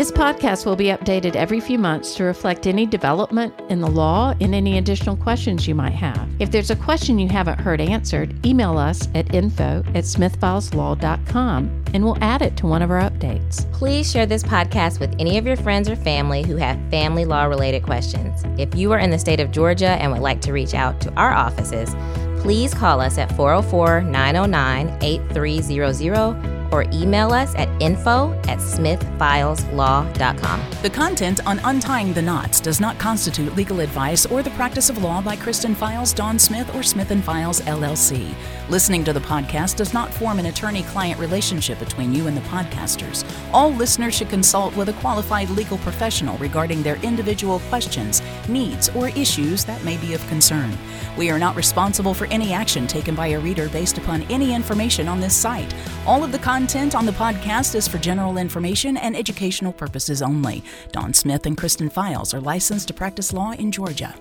This 0.00 0.10
podcast 0.10 0.64
will 0.64 0.76
be 0.76 0.86
updated 0.86 1.36
every 1.36 1.60
few 1.60 1.78
months 1.78 2.14
to 2.14 2.24
reflect 2.24 2.66
any 2.66 2.86
development 2.86 3.52
in 3.68 3.82
the 3.82 3.86
law 3.86 4.34
and 4.40 4.54
any 4.54 4.78
additional 4.78 5.14
questions 5.14 5.68
you 5.68 5.74
might 5.74 5.92
have. 5.92 6.26
If 6.38 6.50
there's 6.50 6.70
a 6.70 6.76
question 6.76 7.18
you 7.18 7.28
haven't 7.28 7.60
heard 7.60 7.82
answered, 7.82 8.34
email 8.46 8.78
us 8.78 9.10
at 9.14 9.34
info 9.34 9.84
at 9.88 10.04
smithfileslaw.com 10.04 11.84
and 11.92 12.02
we'll 12.02 12.16
add 12.22 12.40
it 12.40 12.56
to 12.56 12.66
one 12.66 12.80
of 12.80 12.90
our 12.90 13.02
updates. 13.02 13.70
Please 13.72 14.10
share 14.10 14.24
this 14.24 14.42
podcast 14.42 15.00
with 15.00 15.14
any 15.18 15.36
of 15.36 15.46
your 15.46 15.56
friends 15.56 15.86
or 15.86 15.96
family 15.96 16.44
who 16.44 16.56
have 16.56 16.80
family 16.90 17.26
law 17.26 17.44
related 17.44 17.82
questions. 17.82 18.42
If 18.58 18.74
you 18.74 18.92
are 18.92 18.98
in 18.98 19.10
the 19.10 19.18
state 19.18 19.38
of 19.38 19.50
Georgia 19.50 19.98
and 20.00 20.10
would 20.12 20.22
like 20.22 20.40
to 20.40 20.54
reach 20.54 20.72
out 20.72 20.98
to 21.02 21.12
our 21.16 21.34
offices, 21.34 21.94
please 22.40 22.72
call 22.72 23.02
us 23.02 23.18
at 23.18 23.36
404 23.36 24.00
909 24.00 24.98
8300 25.02 26.49
or 26.72 26.84
email 26.92 27.32
us 27.32 27.54
at 27.56 27.68
info 27.80 28.32
at 28.48 28.58
smithfileslaw.com. 28.58 30.60
The 30.82 30.90
content 30.90 31.46
on 31.46 31.60
Untying 31.64 32.12
the 32.12 32.22
Knots 32.22 32.60
does 32.60 32.80
not 32.80 32.98
constitute 32.98 33.56
legal 33.56 33.80
advice 33.80 34.26
or 34.26 34.42
the 34.42 34.50
practice 34.50 34.88
of 34.88 35.02
law 35.02 35.20
by 35.20 35.34
Kristen 35.36 35.74
Files, 35.74 36.12
Dawn 36.12 36.38
Smith, 36.38 36.72
or 36.74 36.82
Smith 36.82 37.10
& 37.24 37.24
Files, 37.24 37.60
LLC. 37.62 38.32
Listening 38.68 39.02
to 39.04 39.12
the 39.12 39.20
podcast 39.20 39.76
does 39.76 39.92
not 39.92 40.14
form 40.14 40.38
an 40.38 40.46
attorney-client 40.46 41.18
relationship 41.18 41.78
between 41.78 42.14
you 42.14 42.28
and 42.28 42.36
the 42.36 42.40
podcasters. 42.42 43.24
All 43.52 43.72
listeners 43.72 44.14
should 44.14 44.30
consult 44.30 44.76
with 44.76 44.88
a 44.88 44.94
qualified 44.94 45.50
legal 45.50 45.78
professional 45.78 46.38
regarding 46.38 46.82
their 46.82 46.96
individual 47.02 47.58
questions, 47.68 48.22
needs, 48.48 48.88
or 48.90 49.08
issues 49.08 49.64
that 49.64 49.82
may 49.84 49.96
be 49.96 50.14
of 50.14 50.26
concern. 50.28 50.72
We 51.18 51.30
are 51.30 51.38
not 51.38 51.56
responsible 51.56 52.14
for 52.14 52.28
any 52.28 52.52
action 52.52 52.86
taken 52.86 53.16
by 53.16 53.28
a 53.28 53.40
reader 53.40 53.68
based 53.68 53.98
upon 53.98 54.22
any 54.24 54.54
information 54.54 55.08
on 55.08 55.20
this 55.20 55.34
site. 55.34 55.74
All 56.06 56.22
of 56.22 56.30
the 56.30 56.38
content 56.38 56.59
content 56.60 56.94
on 56.94 57.06
the 57.06 57.12
podcast 57.12 57.74
is 57.74 57.88
for 57.88 57.96
general 57.96 58.36
information 58.36 58.98
and 58.98 59.16
educational 59.16 59.72
purposes 59.72 60.20
only. 60.20 60.62
Dawn 60.92 61.14
Smith 61.14 61.46
and 61.46 61.56
Kristen 61.56 61.88
Files 61.88 62.34
are 62.34 62.40
licensed 62.40 62.88
to 62.88 62.92
practice 62.92 63.32
law 63.32 63.52
in 63.52 63.72
Georgia. 63.72 64.14